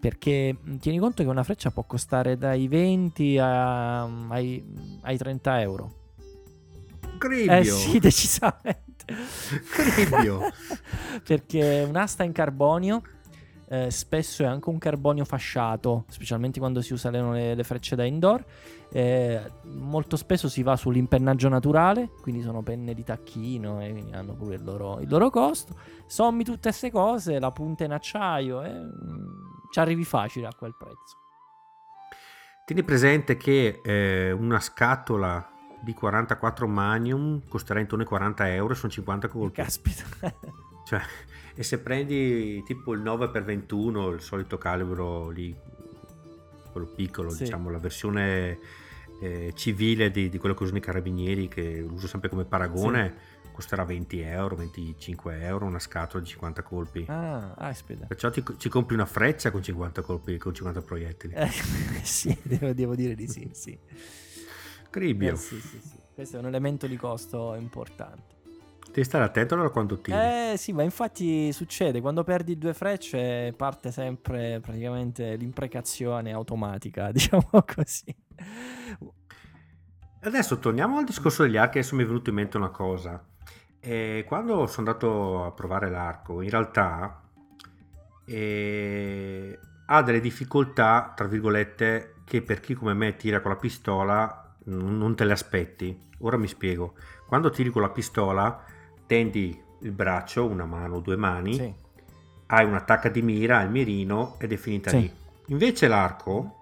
perché 0.00 0.56
tieni 0.80 0.98
conto 0.98 1.22
che 1.22 1.28
una 1.28 1.44
freccia 1.44 1.70
può 1.70 1.84
costare 1.84 2.36
dai 2.36 2.66
20 2.68 3.38
a, 3.38 4.02
ai, 4.28 4.64
ai 5.02 5.16
30 5.16 5.60
euro. 5.60 6.00
Cribio. 7.18 7.52
Eh 7.52 7.64
sì, 7.64 7.98
decisamente. 8.00 8.80
Cribio. 9.70 10.50
perché 11.22 11.84
un'asta 11.86 12.24
in 12.24 12.32
carbonio 12.32 13.02
eh, 13.72 13.90
spesso 13.90 14.42
è 14.42 14.46
anche 14.46 14.68
un 14.68 14.76
carbonio 14.76 15.24
fasciato, 15.24 16.04
specialmente 16.08 16.58
quando 16.58 16.82
si 16.82 16.92
usano 16.92 17.32
le, 17.32 17.54
le 17.54 17.64
frecce 17.64 17.96
da 17.96 18.04
indoor. 18.04 18.44
Eh, 18.90 19.40
molto 19.62 20.16
spesso 20.16 20.50
si 20.50 20.62
va 20.62 20.76
sull'impennaggio 20.76 21.48
naturale, 21.48 22.10
quindi 22.20 22.42
sono 22.42 22.62
penne 22.62 22.92
di 22.92 23.02
tacchino 23.02 23.80
e 23.80 23.90
quindi 23.90 24.12
hanno 24.12 24.34
pure 24.34 24.56
il 24.56 24.62
loro, 24.62 25.00
il 25.00 25.08
loro 25.08 25.30
costo. 25.30 25.74
Sommi 26.04 26.44
tutte 26.44 26.68
queste 26.68 26.90
cose, 26.90 27.40
la 27.40 27.50
punta 27.50 27.84
in 27.84 27.92
acciaio 27.92 28.62
e 28.62 28.68
mm, 28.68 29.70
ci 29.70 29.80
arrivi 29.80 30.04
facile 30.04 30.48
a 30.48 30.52
quel 30.54 30.74
prezzo. 30.78 31.16
Tieni 32.66 32.82
presente 32.82 33.38
che 33.38 33.80
eh, 33.82 34.32
una 34.32 34.60
scatola 34.60 35.50
di 35.80 35.94
44 35.94 36.68
Magnum 36.68 37.40
costerà 37.48 37.80
intorno 37.80 38.02
ai 38.02 38.08
40 38.10 38.52
euro, 38.52 38.74
sono 38.74 38.92
50 38.92 39.28
colpi. 39.28 39.62
Caspita. 39.62 40.04
cioè, 40.92 41.00
e 41.54 41.62
se 41.62 41.78
prendi 41.78 42.62
tipo 42.64 42.92
il 42.92 43.02
9x21, 43.02 44.14
il 44.14 44.20
solito 44.20 44.58
calibro 44.58 45.30
lì, 45.30 45.54
quello 46.70 46.86
piccolo, 46.86 47.30
sì. 47.30 47.44
diciamo 47.44 47.70
la 47.70 47.78
versione 47.78 48.58
eh, 49.20 49.52
civile 49.54 50.10
di, 50.10 50.28
di, 50.28 50.38
quello 50.38 50.54
che 50.54 50.62
usano 50.62 50.78
i 50.78 50.82
carabinieri, 50.82 51.48
che 51.48 51.80
uso 51.80 52.06
sempre 52.06 52.28
come 52.28 52.44
paragone, 52.44 53.14
sì. 53.42 53.48
costerà 53.52 53.84
20 53.84 54.20
euro, 54.20 54.56
25 54.56 55.42
euro 55.42 55.64
una 55.66 55.78
scatola 55.78 56.22
di 56.22 56.28
50 56.28 56.62
colpi. 56.62 57.04
Ah, 57.08 57.54
aspetta. 57.54 58.06
Perciò 58.06 58.30
ti, 58.30 58.42
ci 58.58 58.68
compri 58.68 58.94
una 58.94 59.06
freccia 59.06 59.50
con 59.50 59.62
50 59.62 60.02
colpi, 60.02 60.36
con 60.38 60.54
50 60.54 60.82
proiettili. 60.82 61.34
Eh, 61.34 61.50
sì, 62.02 62.36
devo, 62.42 62.72
devo, 62.72 62.94
dire 62.94 63.14
di 63.14 63.28
sì, 63.28 63.48
sì. 63.52 63.78
Cribbio. 64.90 65.32
Eh, 65.32 65.36
sì. 65.36 65.60
Questo 66.14 66.36
è 66.36 66.40
un 66.40 66.46
elemento 66.46 66.86
di 66.86 66.96
costo 66.96 67.54
importante. 67.54 68.41
Devi 68.92 69.04
stare 69.04 69.24
attento 69.24 69.54
allora 69.54 69.70
quando 69.70 69.98
tiri. 70.02 70.18
Eh 70.18 70.54
sì, 70.58 70.74
ma 70.74 70.82
infatti 70.82 71.50
succede, 71.50 72.02
quando 72.02 72.24
perdi 72.24 72.58
due 72.58 72.74
frecce 72.74 73.54
parte 73.56 73.90
sempre 73.90 74.60
praticamente 74.60 75.34
l'imprecazione 75.36 76.30
automatica, 76.30 77.10
diciamo 77.10 77.48
così. 77.74 78.14
Adesso 80.20 80.58
torniamo 80.58 80.98
al 80.98 81.04
discorso 81.04 81.42
degli 81.42 81.56
archi, 81.56 81.78
adesso 81.78 81.96
mi 81.96 82.02
è 82.02 82.06
venuto 82.06 82.28
in 82.28 82.36
mente 82.36 82.58
una 82.58 82.68
cosa. 82.68 83.24
E 83.80 84.24
quando 84.28 84.66
sono 84.66 84.86
andato 84.86 85.44
a 85.46 85.52
provare 85.52 85.88
l'arco, 85.88 86.42
in 86.42 86.50
realtà 86.50 87.22
eh, 88.26 89.58
ha 89.86 90.02
delle 90.02 90.20
difficoltà, 90.20 91.14
tra 91.16 91.26
virgolette, 91.26 92.16
che 92.24 92.42
per 92.42 92.60
chi 92.60 92.74
come 92.74 92.92
me 92.92 93.16
tira 93.16 93.40
con 93.40 93.52
la 93.52 93.56
pistola 93.56 94.54
non 94.64 95.16
te 95.16 95.24
le 95.24 95.32
aspetti. 95.32 95.98
Ora 96.18 96.36
mi 96.36 96.46
spiego. 96.46 96.94
Quando 97.26 97.48
tiri 97.48 97.70
con 97.70 97.80
la 97.82 97.90
pistola 97.90 98.64
tendi 99.12 99.62
il 99.80 99.92
braccio, 99.92 100.46
una 100.46 100.64
mano 100.64 101.00
due 101.00 101.16
mani, 101.16 101.52
sì. 101.52 101.74
hai 102.46 102.64
un'attacca 102.64 103.10
di 103.10 103.20
mira, 103.20 103.60
il 103.60 103.68
mirino 103.68 104.36
ed 104.38 104.52
è 104.52 104.56
finita 104.56 104.88
sì. 104.88 105.00
lì. 105.00 105.14
Invece 105.48 105.86
l'arco, 105.86 106.56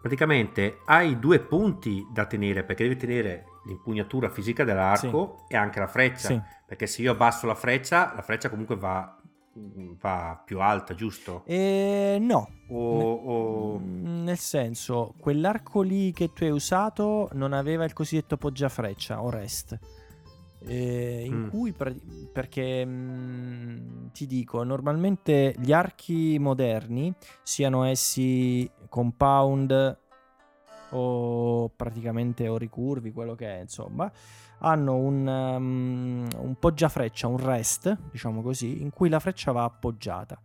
praticamente 0.00 0.78
hai 0.84 1.18
due 1.18 1.40
punti 1.40 2.06
da 2.12 2.26
tenere 2.26 2.62
perché 2.62 2.84
devi 2.84 2.96
tenere 2.96 3.46
l'impugnatura 3.64 4.28
fisica 4.28 4.62
dell'arco 4.62 5.46
sì. 5.48 5.54
e 5.54 5.56
anche 5.56 5.80
la 5.80 5.88
freccia. 5.88 6.46
Perché 6.64 6.86
se 6.86 7.02
io 7.02 7.10
abbasso 7.10 7.44
la 7.48 7.56
freccia, 7.56 8.12
la 8.14 8.22
freccia 8.22 8.48
comunque 8.48 8.76
va 8.76 9.16
va 9.52 10.40
più 10.44 10.60
alta, 10.60 10.94
giusto? 10.94 11.42
Eh, 11.44 12.18
no. 12.20 12.48
O, 12.68 13.12
o... 13.12 13.78
Mm, 13.80 14.22
nel 14.22 14.38
senso, 14.38 15.14
quell'arco 15.18 15.80
lì 15.80 16.12
che 16.12 16.32
tu 16.32 16.44
hai 16.44 16.50
usato 16.50 17.28
non 17.32 17.52
aveva 17.52 17.84
il 17.84 17.92
cosiddetto 17.92 18.36
poggiafreccia 18.36 19.20
o 19.20 19.28
rest 19.28 19.76
eh, 20.66 21.22
in 21.24 21.34
mm. 21.34 21.48
cui 21.48 21.74
perché 22.32 22.84
mh, 22.84 22.90
mm, 22.90 24.06
ti 24.12 24.26
dico 24.26 24.62
normalmente 24.62 25.54
gli 25.58 25.72
archi 25.72 26.38
moderni 26.38 27.12
siano 27.42 27.84
essi 27.84 28.70
compound 28.88 29.98
o 30.90 31.68
praticamente 31.74 32.48
o 32.48 32.58
ricurvi 32.58 33.12
quello 33.12 33.34
che 33.34 33.58
è 33.58 33.60
insomma 33.60 34.10
hanno 34.62 34.96
un, 34.96 35.26
um, 35.26 36.28
un 36.36 36.56
poggiafreccia 36.58 37.26
un 37.28 37.38
rest 37.38 37.96
diciamo 38.10 38.42
così 38.42 38.82
in 38.82 38.90
cui 38.90 39.08
la 39.08 39.20
freccia 39.20 39.52
va 39.52 39.64
appoggiata 39.64 40.40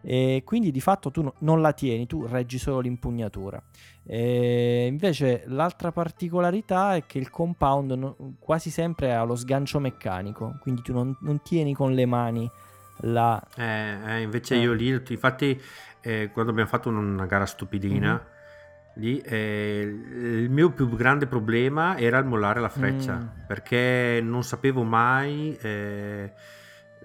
e 0.00 0.42
quindi 0.44 0.70
di 0.70 0.80
fatto 0.80 1.10
tu 1.10 1.32
non 1.40 1.60
la 1.60 1.72
tieni, 1.72 2.06
tu 2.06 2.26
reggi 2.26 2.58
solo 2.58 2.80
l'impugnatura. 2.80 3.62
E 4.04 4.86
invece 4.86 5.44
l'altra 5.46 5.92
particolarità 5.92 6.94
è 6.96 7.04
che 7.06 7.18
il 7.18 7.30
compound 7.30 7.90
no, 7.92 8.16
quasi 8.38 8.70
sempre 8.70 9.14
ha 9.14 9.22
lo 9.22 9.36
sgancio 9.36 9.78
meccanico, 9.78 10.58
quindi 10.60 10.82
tu 10.82 10.92
non, 10.92 11.16
non 11.20 11.42
tieni 11.42 11.74
con 11.74 11.92
le 11.92 12.06
mani 12.06 12.50
la... 13.02 13.42
Eh, 13.56 13.96
eh, 14.06 14.20
invece 14.22 14.54
eh. 14.54 14.60
io 14.60 14.72
lì, 14.72 14.88
infatti 14.88 15.60
eh, 16.00 16.30
quando 16.32 16.52
abbiamo 16.52 16.70
fatto 16.70 16.88
una 16.88 17.26
gara 17.26 17.46
stupidina, 17.46 18.12
mm-hmm. 18.12 18.36
Lì, 18.98 19.20
eh, 19.20 19.80
il 19.82 20.50
mio 20.50 20.72
più 20.72 20.88
grande 20.96 21.28
problema 21.28 21.96
era 21.96 22.18
il 22.18 22.24
mollare 22.24 22.58
la 22.58 22.68
freccia 22.68 23.14
mm. 23.14 23.46
perché 23.46 24.18
non 24.20 24.42
sapevo 24.42 24.82
mai 24.82 25.56
eh, 25.60 26.32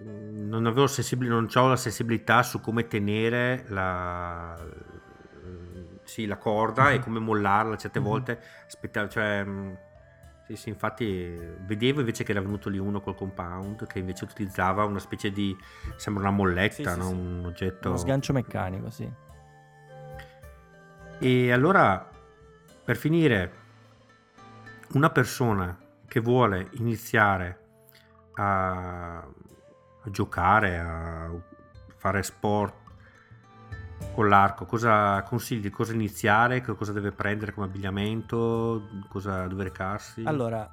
non 0.01 0.65
avevo 0.65 0.87
sensibili, 0.87 1.29
non 1.29 1.47
ho 1.53 1.67
la 1.67 1.75
sensibilità 1.75 2.43
su 2.43 2.59
come 2.59 2.87
tenere 2.87 3.65
la, 3.67 4.57
sì, 6.03 6.25
la 6.25 6.37
corda 6.37 6.83
mm-hmm. 6.83 6.93
e 6.93 6.97
mhm. 6.97 7.03
come 7.03 7.19
mollarla 7.19 7.77
certe 7.77 7.99
mm-hmm. 7.99 8.09
volte 8.09 8.39
aspettavo 8.65 9.07
cioè 9.07 9.43
mm, 9.43 9.73
sì, 10.45 10.55
sì, 10.55 10.69
infatti 10.69 11.37
vedevo 11.61 12.01
invece 12.01 12.23
che 12.23 12.31
era 12.31 12.41
venuto 12.41 12.69
lì 12.69 12.77
uno 12.77 12.99
col 13.01 13.15
compound 13.15 13.87
che 13.87 13.99
invece 13.99 14.25
utilizzava 14.25 14.83
una 14.83 14.99
specie 14.99 15.31
di 15.31 15.55
sembra 15.95 16.23
una 16.23 16.31
molletta 16.31 16.93
sì, 16.93 16.99
no? 16.99 17.09
un 17.09 17.43
oggetto 17.45 17.89
uno 17.89 17.97
sgancio 17.97 18.33
meccanico 18.33 18.89
sì 18.89 19.09
e 21.19 21.51
allora 21.51 22.09
per 22.83 22.97
finire 22.97 23.61
una 24.93 25.09
persona 25.09 25.77
che 26.05 26.19
vuole 26.19 26.67
iniziare 26.73 27.59
a 28.35 29.25
a 30.05 30.09
giocare, 30.09 30.79
a 30.79 31.29
fare 31.97 32.23
sport 32.23 32.81
con 34.13 34.27
l'arco, 34.27 34.65
cosa 34.65 35.21
consigli? 35.23 35.69
Cosa 35.69 35.93
iniziare? 35.93 36.61
Cosa 36.61 36.91
deve 36.91 37.11
prendere 37.11 37.53
come 37.53 37.65
abbigliamento? 37.65 38.87
Cosa 39.09 39.47
deve 39.47 39.63
recarsi? 39.63 40.23
Allora, 40.25 40.69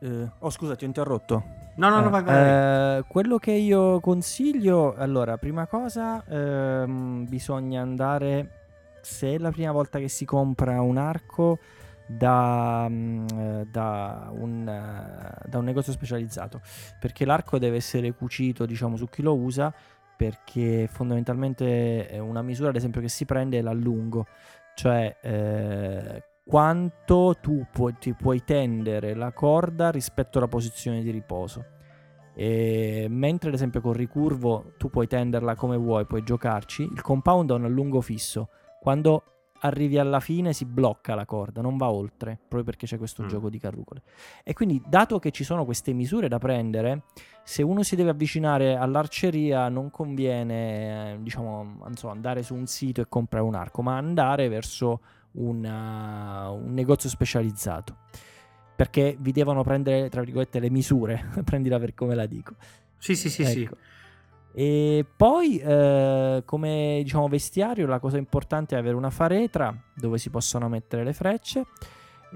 eh, 0.00 0.30
oh 0.38 0.50
scusa 0.50 0.76
ti 0.76 0.84
ho 0.84 0.86
interrotto. 0.86 1.42
No, 1.76 1.88
no, 1.90 2.00
no, 2.00 2.10
vai, 2.10 2.22
vai. 2.22 2.98
Eh, 2.98 3.04
quello 3.06 3.38
che 3.38 3.52
io 3.52 4.00
consiglio, 4.00 4.94
allora, 4.96 5.38
prima 5.38 5.66
cosa, 5.66 6.24
ehm, 6.26 7.26
bisogna 7.28 7.80
andare, 7.80 8.98
se 9.00 9.34
è 9.34 9.38
la 9.38 9.50
prima 9.50 9.70
volta 9.72 9.98
che 9.98 10.08
si 10.08 10.24
compra 10.24 10.80
un 10.80 10.96
arco, 10.98 11.58
da, 12.08 12.86
mm, 12.88 13.26
eh, 13.28 13.66
da, 13.70 14.30
un, 14.32 14.66
eh, 14.66 15.48
da, 15.48 15.58
un, 15.58 15.64
negozio 15.64 15.92
specializzato. 15.92 16.60
Perché 16.98 17.24
l'arco 17.24 17.58
deve 17.58 17.76
essere 17.76 18.12
cucito 18.12 18.66
diciamo 18.66 18.96
su 18.96 19.06
chi 19.08 19.22
lo 19.22 19.36
usa 19.36 19.72
perché 20.16 20.88
fondamentalmente 20.90 22.18
una 22.20 22.42
misura 22.42 22.70
ad 22.70 22.76
esempio 22.76 23.00
che 23.00 23.08
si 23.08 23.24
prende 23.24 23.58
è 23.58 23.62
l'allungo 23.62 24.26
cioè 24.78 25.16
eh, 25.20 26.22
quanto 26.44 27.36
tu 27.40 27.66
puoi, 27.70 27.96
ti 27.98 28.14
puoi 28.14 28.44
tendere 28.44 29.14
la 29.14 29.32
corda 29.32 29.90
rispetto 29.90 30.38
alla 30.38 30.46
posizione 30.46 31.02
di 31.02 31.10
riposo. 31.10 31.64
E 32.32 33.08
mentre 33.10 33.48
ad 33.48 33.56
esempio 33.56 33.80
con 33.80 33.92
ricurvo 33.94 34.74
tu 34.78 34.88
puoi 34.88 35.08
tenderla 35.08 35.56
come 35.56 35.76
vuoi 35.76 36.06
puoi 36.06 36.22
giocarci 36.22 36.82
il 36.84 37.00
compound 37.02 37.50
ha 37.50 37.54
un 37.54 37.64
allungo 37.64 38.00
fisso. 38.00 38.50
Quando 38.80 39.37
arrivi 39.60 39.98
alla 39.98 40.20
fine 40.20 40.52
si 40.52 40.64
blocca 40.64 41.14
la 41.14 41.24
corda, 41.24 41.60
non 41.60 41.76
va 41.76 41.90
oltre, 41.90 42.36
proprio 42.36 42.64
perché 42.64 42.86
c'è 42.86 42.98
questo 42.98 43.24
mm. 43.24 43.28
gioco 43.28 43.50
di 43.50 43.58
carrucole. 43.58 44.02
E 44.44 44.52
quindi, 44.52 44.82
dato 44.86 45.18
che 45.18 45.30
ci 45.30 45.44
sono 45.44 45.64
queste 45.64 45.92
misure 45.92 46.28
da 46.28 46.38
prendere, 46.38 47.04
se 47.42 47.62
uno 47.62 47.82
si 47.82 47.96
deve 47.96 48.10
avvicinare 48.10 48.76
all'arceria 48.76 49.68
non 49.68 49.90
conviene, 49.90 51.14
eh, 51.14 51.22
diciamo, 51.22 51.86
so, 51.94 52.08
andare 52.08 52.42
su 52.42 52.54
un 52.54 52.66
sito 52.66 53.00
e 53.00 53.06
comprare 53.08 53.44
un 53.44 53.54
arco, 53.54 53.82
ma 53.82 53.96
andare 53.96 54.48
verso 54.48 55.00
una, 55.32 56.50
un 56.50 56.72
negozio 56.72 57.08
specializzato. 57.08 57.96
Perché 58.76 59.16
vi 59.18 59.32
devono 59.32 59.62
prendere, 59.62 60.08
tra 60.08 60.22
virgolette, 60.22 60.60
le 60.60 60.70
misure, 60.70 61.30
prendila 61.44 61.78
per 61.78 61.94
come 61.94 62.14
la 62.14 62.26
dico. 62.26 62.54
Sì, 62.96 63.16
sì, 63.16 63.28
sì, 63.28 63.42
ecco. 63.42 63.50
sì. 63.50 63.68
E 64.60 65.06
poi 65.16 65.58
eh, 65.58 66.42
come 66.44 67.00
diciamo 67.04 67.28
vestiario 67.28 67.86
la 67.86 68.00
cosa 68.00 68.16
importante 68.16 68.74
è 68.74 68.78
avere 68.80 68.96
una 68.96 69.08
faretra 69.08 69.72
dove 69.94 70.18
si 70.18 70.30
possono 70.30 70.68
mettere 70.68 71.04
le 71.04 71.12
frecce. 71.12 71.64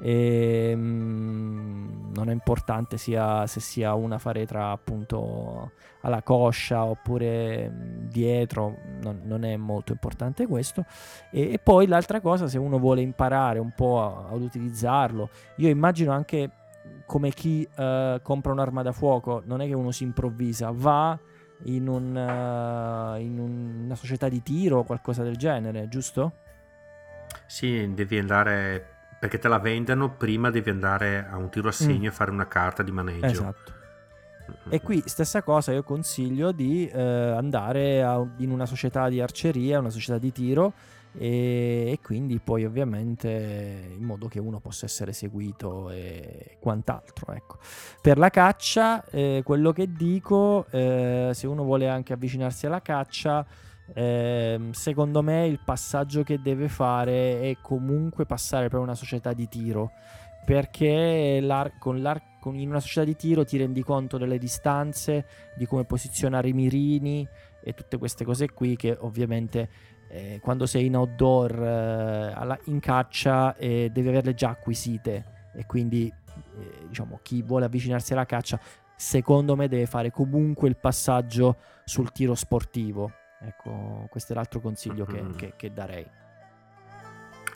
E, 0.01 0.73
mh, 0.73 0.81
mm, 0.81 2.13
non 2.15 2.31
è 2.31 2.33
importante 2.33 2.97
sia, 2.97 3.45
se 3.49 3.59
sia 3.59 3.95
una 3.95 4.19
faretra 4.19 4.71
appunto 4.71 5.73
alla 6.03 6.23
coscia 6.23 6.85
oppure 6.85 7.69
mh, 7.69 7.75
mm, 7.75 8.07
dietro, 8.07 8.77
non, 9.01 9.23
non, 9.25 9.43
è 9.43 9.57
molto 9.57 9.91
importante 9.91 10.47
questo. 10.47 10.85
E, 11.33 11.55
e, 11.55 11.59
poi 11.59 11.89
l'altra 11.89 12.21
cosa, 12.21 12.47
se 12.47 12.57
uno 12.57 12.79
vuole 12.79 13.01
imparare 13.01 13.59
un 13.59 13.73
po' 13.75 14.29
ad 14.31 14.41
utilizzarlo, 14.41 15.29
io 15.57 15.69
immagino 15.69 16.13
anche 16.13 16.51
come 17.05 17.31
chi 17.31 17.69
uh, 17.69 18.23
compra 18.23 18.53
un'arma 18.53 18.83
da 18.83 18.93
fuoco, 18.93 19.43
non 19.45 19.61
è 19.61 19.67
che 19.67 19.75
uno 19.75 19.91
si 19.91 20.05
improvvisa, 20.05 20.71
va 20.73 21.19
in, 21.65 21.89
un, 21.89 22.15
uh, 22.15 23.21
in 23.21 23.39
un, 23.39 23.83
una 23.85 23.95
società 23.95 24.29
di 24.29 24.43
tiro 24.43 24.79
o 24.79 24.85
qualcosa 24.85 25.23
del 25.23 25.37
genere, 25.37 25.89
giusto? 25.89 26.33
Sì, 27.47 27.93
devi 27.95 28.19
andare 28.19 28.87
perché 29.23 29.39
te 29.39 29.47
la 29.47 29.59
vendono, 29.59 30.11
prima 30.11 30.51
devi 30.51 30.71
andare 30.71 31.25
a 31.31 31.37
un 31.37 31.49
tiro 31.49 31.69
a 31.69 31.73
segno 31.73 32.01
mm. 32.01 32.07
e 32.07 32.11
fare 32.11 32.31
una 32.33 32.49
carta 32.49 32.83
di 32.83 32.91
maneggio. 32.91 33.27
Esatto. 33.27 33.73
E 34.69 34.81
qui 34.81 35.01
stessa 35.07 35.43
cosa, 35.43 35.73
io 35.73 35.85
consiglio 35.85 36.51
di 36.51 36.89
eh, 36.89 37.01
andare 37.01 38.03
a, 38.03 38.21
in 38.39 38.51
una 38.51 38.67
società 38.67 39.09
di 39.09 39.21
arceria, 39.21 39.79
una 39.79 39.91
società 39.91 40.19
di 40.19 40.33
tiro 40.33 40.73
e, 41.17 41.91
e, 41.91 41.99
quindi 42.03 42.39
poi 42.39 42.65
ovviamente 42.65 43.95
in 43.97 44.05
modo 44.05 44.29
che 44.29 44.39
uno 44.39 44.61
possa 44.61 44.87
essere 44.87 45.13
seguito 45.13 45.91
e 45.91 46.57
quant'altro. 46.61 47.33
Ecco. 47.33 47.59
Per 48.01 48.19
la 48.19 48.31
caccia, 48.31 49.05
eh, 49.11 49.43
quello 49.45 49.73
che 49.73 49.93
dico, 49.93 50.67
eh, 50.71 51.31
se 51.33 51.47
uno 51.47 51.65
vuole 51.65 51.89
anche 51.89 52.13
avvicinarsi 52.13 52.67
alla 52.67 52.83
caccia, 52.83 53.47
Eh, 53.95 54.71
secondo 54.71 55.23
me 55.23 55.45
il 55.47 55.59
passaggio 55.63 56.23
che 56.23 56.41
deve 56.41 56.69
fare 56.69 57.43
è 57.43 57.57
comunque 57.61 58.25
passare 58.25 58.69
per 58.69 58.79
una 58.79 58.95
società 58.95 59.35
di 59.35 59.49
tiro 59.49 59.91
perché 60.47 61.41
l'ar- 61.43 61.79
con 61.79 62.01
l'ar- 62.01 62.39
con 62.41 62.55
in 62.57 62.69
una 62.71 62.81
società 62.81 63.05
di 63.05 63.17
tiro 63.17 63.45
ti 63.45 63.59
rendi 63.59 63.83
conto 63.83 64.19
delle 64.19 64.39
distanze, 64.39 65.27
di 65.57 65.67
come 65.67 65.85
posizionare 65.85 66.49
i 66.49 66.53
mirini 66.53 67.27
e 67.63 67.75
tutte 67.75 67.99
queste 67.99 68.25
cose 68.25 68.51
qui 68.53 68.77
che 68.77 68.97
ovviamente 68.99 69.69
eh, 70.13 70.41
quando 70.43 70.67
sei 70.67 70.87
in 70.87 70.97
outdoor 70.97 71.53
eh, 71.53 72.33
alla, 72.35 72.59
in 72.65 72.81
caccia 72.81 73.57
eh, 73.57 73.89
devi 73.91 74.09
averle 74.09 74.35
già 74.35 74.51
acquisite. 74.51 75.25
E 75.55 75.65
quindi 75.67 76.07
eh, 76.07 76.87
diciamo 76.87 77.19
chi 77.23 77.43
vuole 77.43 77.65
avvicinarsi 77.65 78.13
alla 78.13 78.27
caccia 78.27 78.61
secondo 78.95 79.57
me 79.57 79.69
deve 79.69 79.87
fare 79.87 80.11
comunque 80.11 80.69
il 80.69 80.77
passaggio 80.77 81.57
sul 81.85 82.13
tiro 82.13 82.35
sportivo. 82.35 83.11
Ecco 83.41 84.07
questo 84.11 84.33
è 84.33 84.37
l'altro 84.37 84.61
consiglio 84.61 85.05
che, 85.07 85.23
Mm. 85.23 85.33
che- 85.33 85.55
che 85.57 85.73
darei. 85.73 86.07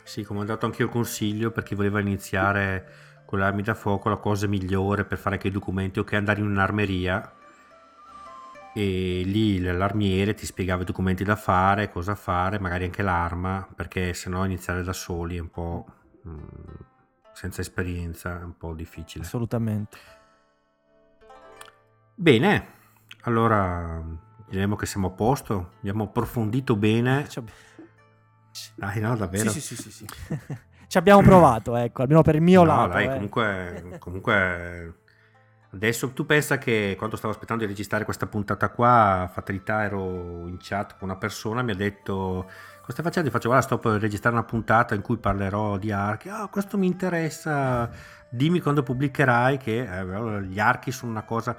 Sì, 0.03 0.23
come 0.23 0.39
ho 0.41 0.43
dato 0.43 0.65
anche 0.65 0.81
io 0.81 0.89
consiglio 0.89 1.51
per 1.51 1.63
chi 1.63 1.75
voleva 1.75 1.99
iniziare 1.99 2.85
con 3.25 3.39
le 3.39 3.45
armi 3.45 3.61
da 3.61 3.73
fuoco, 3.73 4.09
la 4.09 4.15
cosa 4.17 4.47
migliore 4.47 5.03
per 5.05 5.17
fare 5.17 5.35
anche 5.35 5.49
i 5.49 5.51
documenti, 5.51 5.99
ok, 5.99 6.13
andare 6.13 6.39
in 6.39 6.47
un'armeria 6.47 7.33
e 8.77 9.23
lì 9.25 9.59
l'armiere 9.59 10.35
ti 10.35 10.45
spiegava 10.45 10.83
i 10.83 10.85
documenti 10.85 11.23
da 11.23 11.35
fare, 11.35 11.89
cosa 11.89 12.13
fare, 12.13 12.59
magari 12.59 12.83
anche 12.85 13.01
l'arma, 13.01 13.67
perché 13.75 14.13
sennò 14.13 14.45
iniziare 14.45 14.83
da 14.83 14.93
soli 14.93 15.37
è 15.37 15.39
un 15.39 15.49
po' 15.49 15.85
mm, 16.27 16.37
senza 17.33 17.61
esperienza, 17.61 18.39
è 18.39 18.43
un 18.43 18.55
po' 18.55 18.75
difficile. 18.75 19.23
assolutamente 19.23 19.97
Bene, 22.13 22.67
allora 23.21 23.99
diremo 24.47 24.75
che 24.75 24.85
siamo 24.85 25.07
a 25.07 25.11
posto, 25.11 25.71
abbiamo 25.79 26.03
approfondito 26.03 26.75
bene. 26.75 27.27
Ab- 27.35 27.49
Dai, 28.75 28.99
no, 28.99 29.15
davvero. 29.15 29.49
Sì, 29.49 29.59
sì, 29.59 29.75
sì, 29.75 29.89
sì, 29.89 29.91
sì. 29.91 30.05
Ci 30.87 30.97
abbiamo 30.99 31.23
provato, 31.23 31.75
ecco, 31.75 32.03
almeno 32.03 32.21
per 32.21 32.35
il 32.35 32.41
mio 32.41 32.63
No, 32.63 32.75
lato. 32.75 32.89
dai, 32.89 33.05
eh. 33.05 33.11
comunque, 33.11 33.95
comunque 33.99 34.99
adesso 35.71 36.11
tu 36.11 36.25
pensa 36.25 36.57
che 36.57 36.95
quando 36.97 37.15
stavo 37.15 37.33
aspettando 37.33 37.63
di 37.63 37.69
registrare 37.69 38.05
questa 38.05 38.27
puntata 38.27 38.69
qua, 38.69 39.29
fatalità 39.31 39.83
ero 39.83 40.47
in 40.47 40.57
chat 40.59 40.97
con 40.97 41.09
una 41.09 41.17
persona, 41.17 41.61
mi 41.61 41.71
ha 41.71 41.75
detto 41.75 42.45
cosa 42.81 42.91
stai 42.91 43.03
facendo? 43.03 43.27
Io 43.27 43.33
faccio 43.33 43.49
guarda 43.49 43.65
sto 43.65 43.77
per 43.77 43.99
registrare 43.99 44.35
una 44.35 44.45
puntata 44.45 44.95
in 44.95 45.01
cui 45.01 45.17
parlerò 45.17 45.77
di 45.77 45.91
archi, 45.91 46.29
ah 46.29 46.47
questo 46.47 46.77
mi 46.77 46.87
interessa, 46.87 47.89
dimmi 48.29 48.59
quando 48.61 48.83
pubblicherai 48.83 49.57
che 49.57 49.81
eh, 49.81 50.41
gli 50.43 50.59
archi 50.59 50.91
sono 50.91 51.11
una 51.11 51.23
cosa 51.23 51.55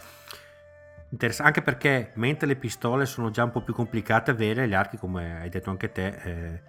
interessante, 1.11 1.59
anche 1.59 1.62
perché 1.62 2.12
mentre 2.14 2.47
le 2.47 2.57
pistole 2.57 3.07
sono 3.07 3.31
già 3.31 3.44
un 3.44 3.51
po' 3.51 3.62
più 3.62 3.75
complicate 3.75 4.31
a 4.31 4.35
avere, 4.35 4.68
gli 4.68 4.75
archi 4.75 4.97
come 4.97 5.40
hai 5.40 5.49
detto 5.49 5.71
anche 5.71 5.92
te, 5.92 6.07
eh, 6.07 6.62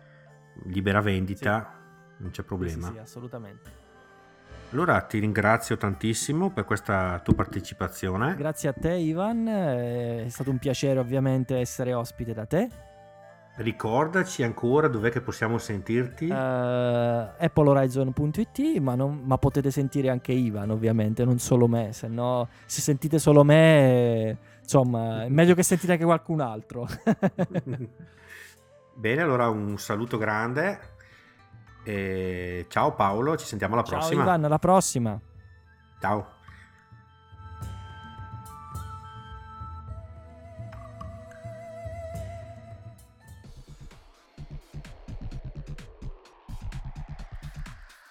libera 0.65 1.02
vendita, 1.02 1.78
non 2.17 2.32
c'è 2.32 2.41
Sì, 2.41 2.47
problema. 2.47 2.88
Sì, 2.88 2.93
sì, 2.93 2.97
assolutamente. 2.99 3.88
Allora 4.71 5.01
ti 5.01 5.17
ringrazio 5.19 5.77
tantissimo 5.77 6.51
per 6.51 6.63
questa 6.63 7.19
tua 7.23 7.33
partecipazione. 7.33 8.35
Grazie 8.35 8.69
a 8.69 8.73
te, 8.73 8.93
Ivan. 8.93 9.47
eh, 9.47 10.25
È 10.25 10.29
stato 10.29 10.51
un 10.51 10.59
piacere, 10.59 10.99
ovviamente, 10.99 11.57
essere 11.57 11.93
ospite 11.93 12.33
da 12.33 12.45
te. 12.45 12.69
Ricordaci 13.55 14.43
ancora 14.43 14.88
dov'è 14.88 15.09
che 15.09 15.21
possiamo 15.21 15.57
sentirti. 15.57 16.27
Eh, 16.27 16.33
AppleHorizon.it, 16.33 18.77
ma, 18.79 18.93
non- 18.95 19.21
ma 19.25 19.38
potete 19.38 19.71
sentire 19.71 20.09
anche 20.09 20.31
Ivan, 20.33 20.69
ovviamente, 20.69 21.25
non 21.25 21.39
solo 21.39 21.67
me. 21.67 21.91
Se 21.91 22.07
no, 22.07 22.47
se 22.65 22.79
sentite 22.81 23.17
solo 23.19 23.43
me, 23.43 24.38
insomma, 24.62 25.23
è 25.23 25.29
meglio 25.29 25.55
che 25.55 25.63
sentite 25.63 25.93
anche 25.93 26.05
qualcun 26.05 26.39
altro. 26.41 26.88
Bene, 28.95 29.21
allora 29.21 29.49
un 29.49 29.77
saluto 29.77 30.17
grande. 30.17 30.79
E 31.83 32.65
ciao 32.69 32.93
Paolo, 32.93 33.37
ci 33.37 33.45
sentiamo 33.45 33.73
alla 33.73 33.83
Ciao, 33.83 33.97
prossima. 33.99 34.23
Ivan, 34.23 34.43
alla 34.43 34.59
prossima. 34.59 35.19
Ciao. 35.99 36.37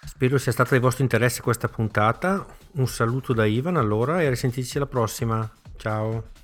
Spero 0.05 0.37
sia 0.37 0.51
stata 0.51 0.75
di 0.75 0.81
vostro 0.81 1.03
interesse 1.03 1.41
questa 1.41 1.69
puntata. 1.69 2.45
Un 2.73 2.87
saluto 2.87 3.31
da 3.31 3.45
Ivan 3.45 3.77
allora 3.77 4.21
e 4.21 4.25
a 4.25 4.29
risentirci 4.29 4.75
alla 4.75 4.85
prossima. 4.85 5.49
Ciao. 5.77 6.38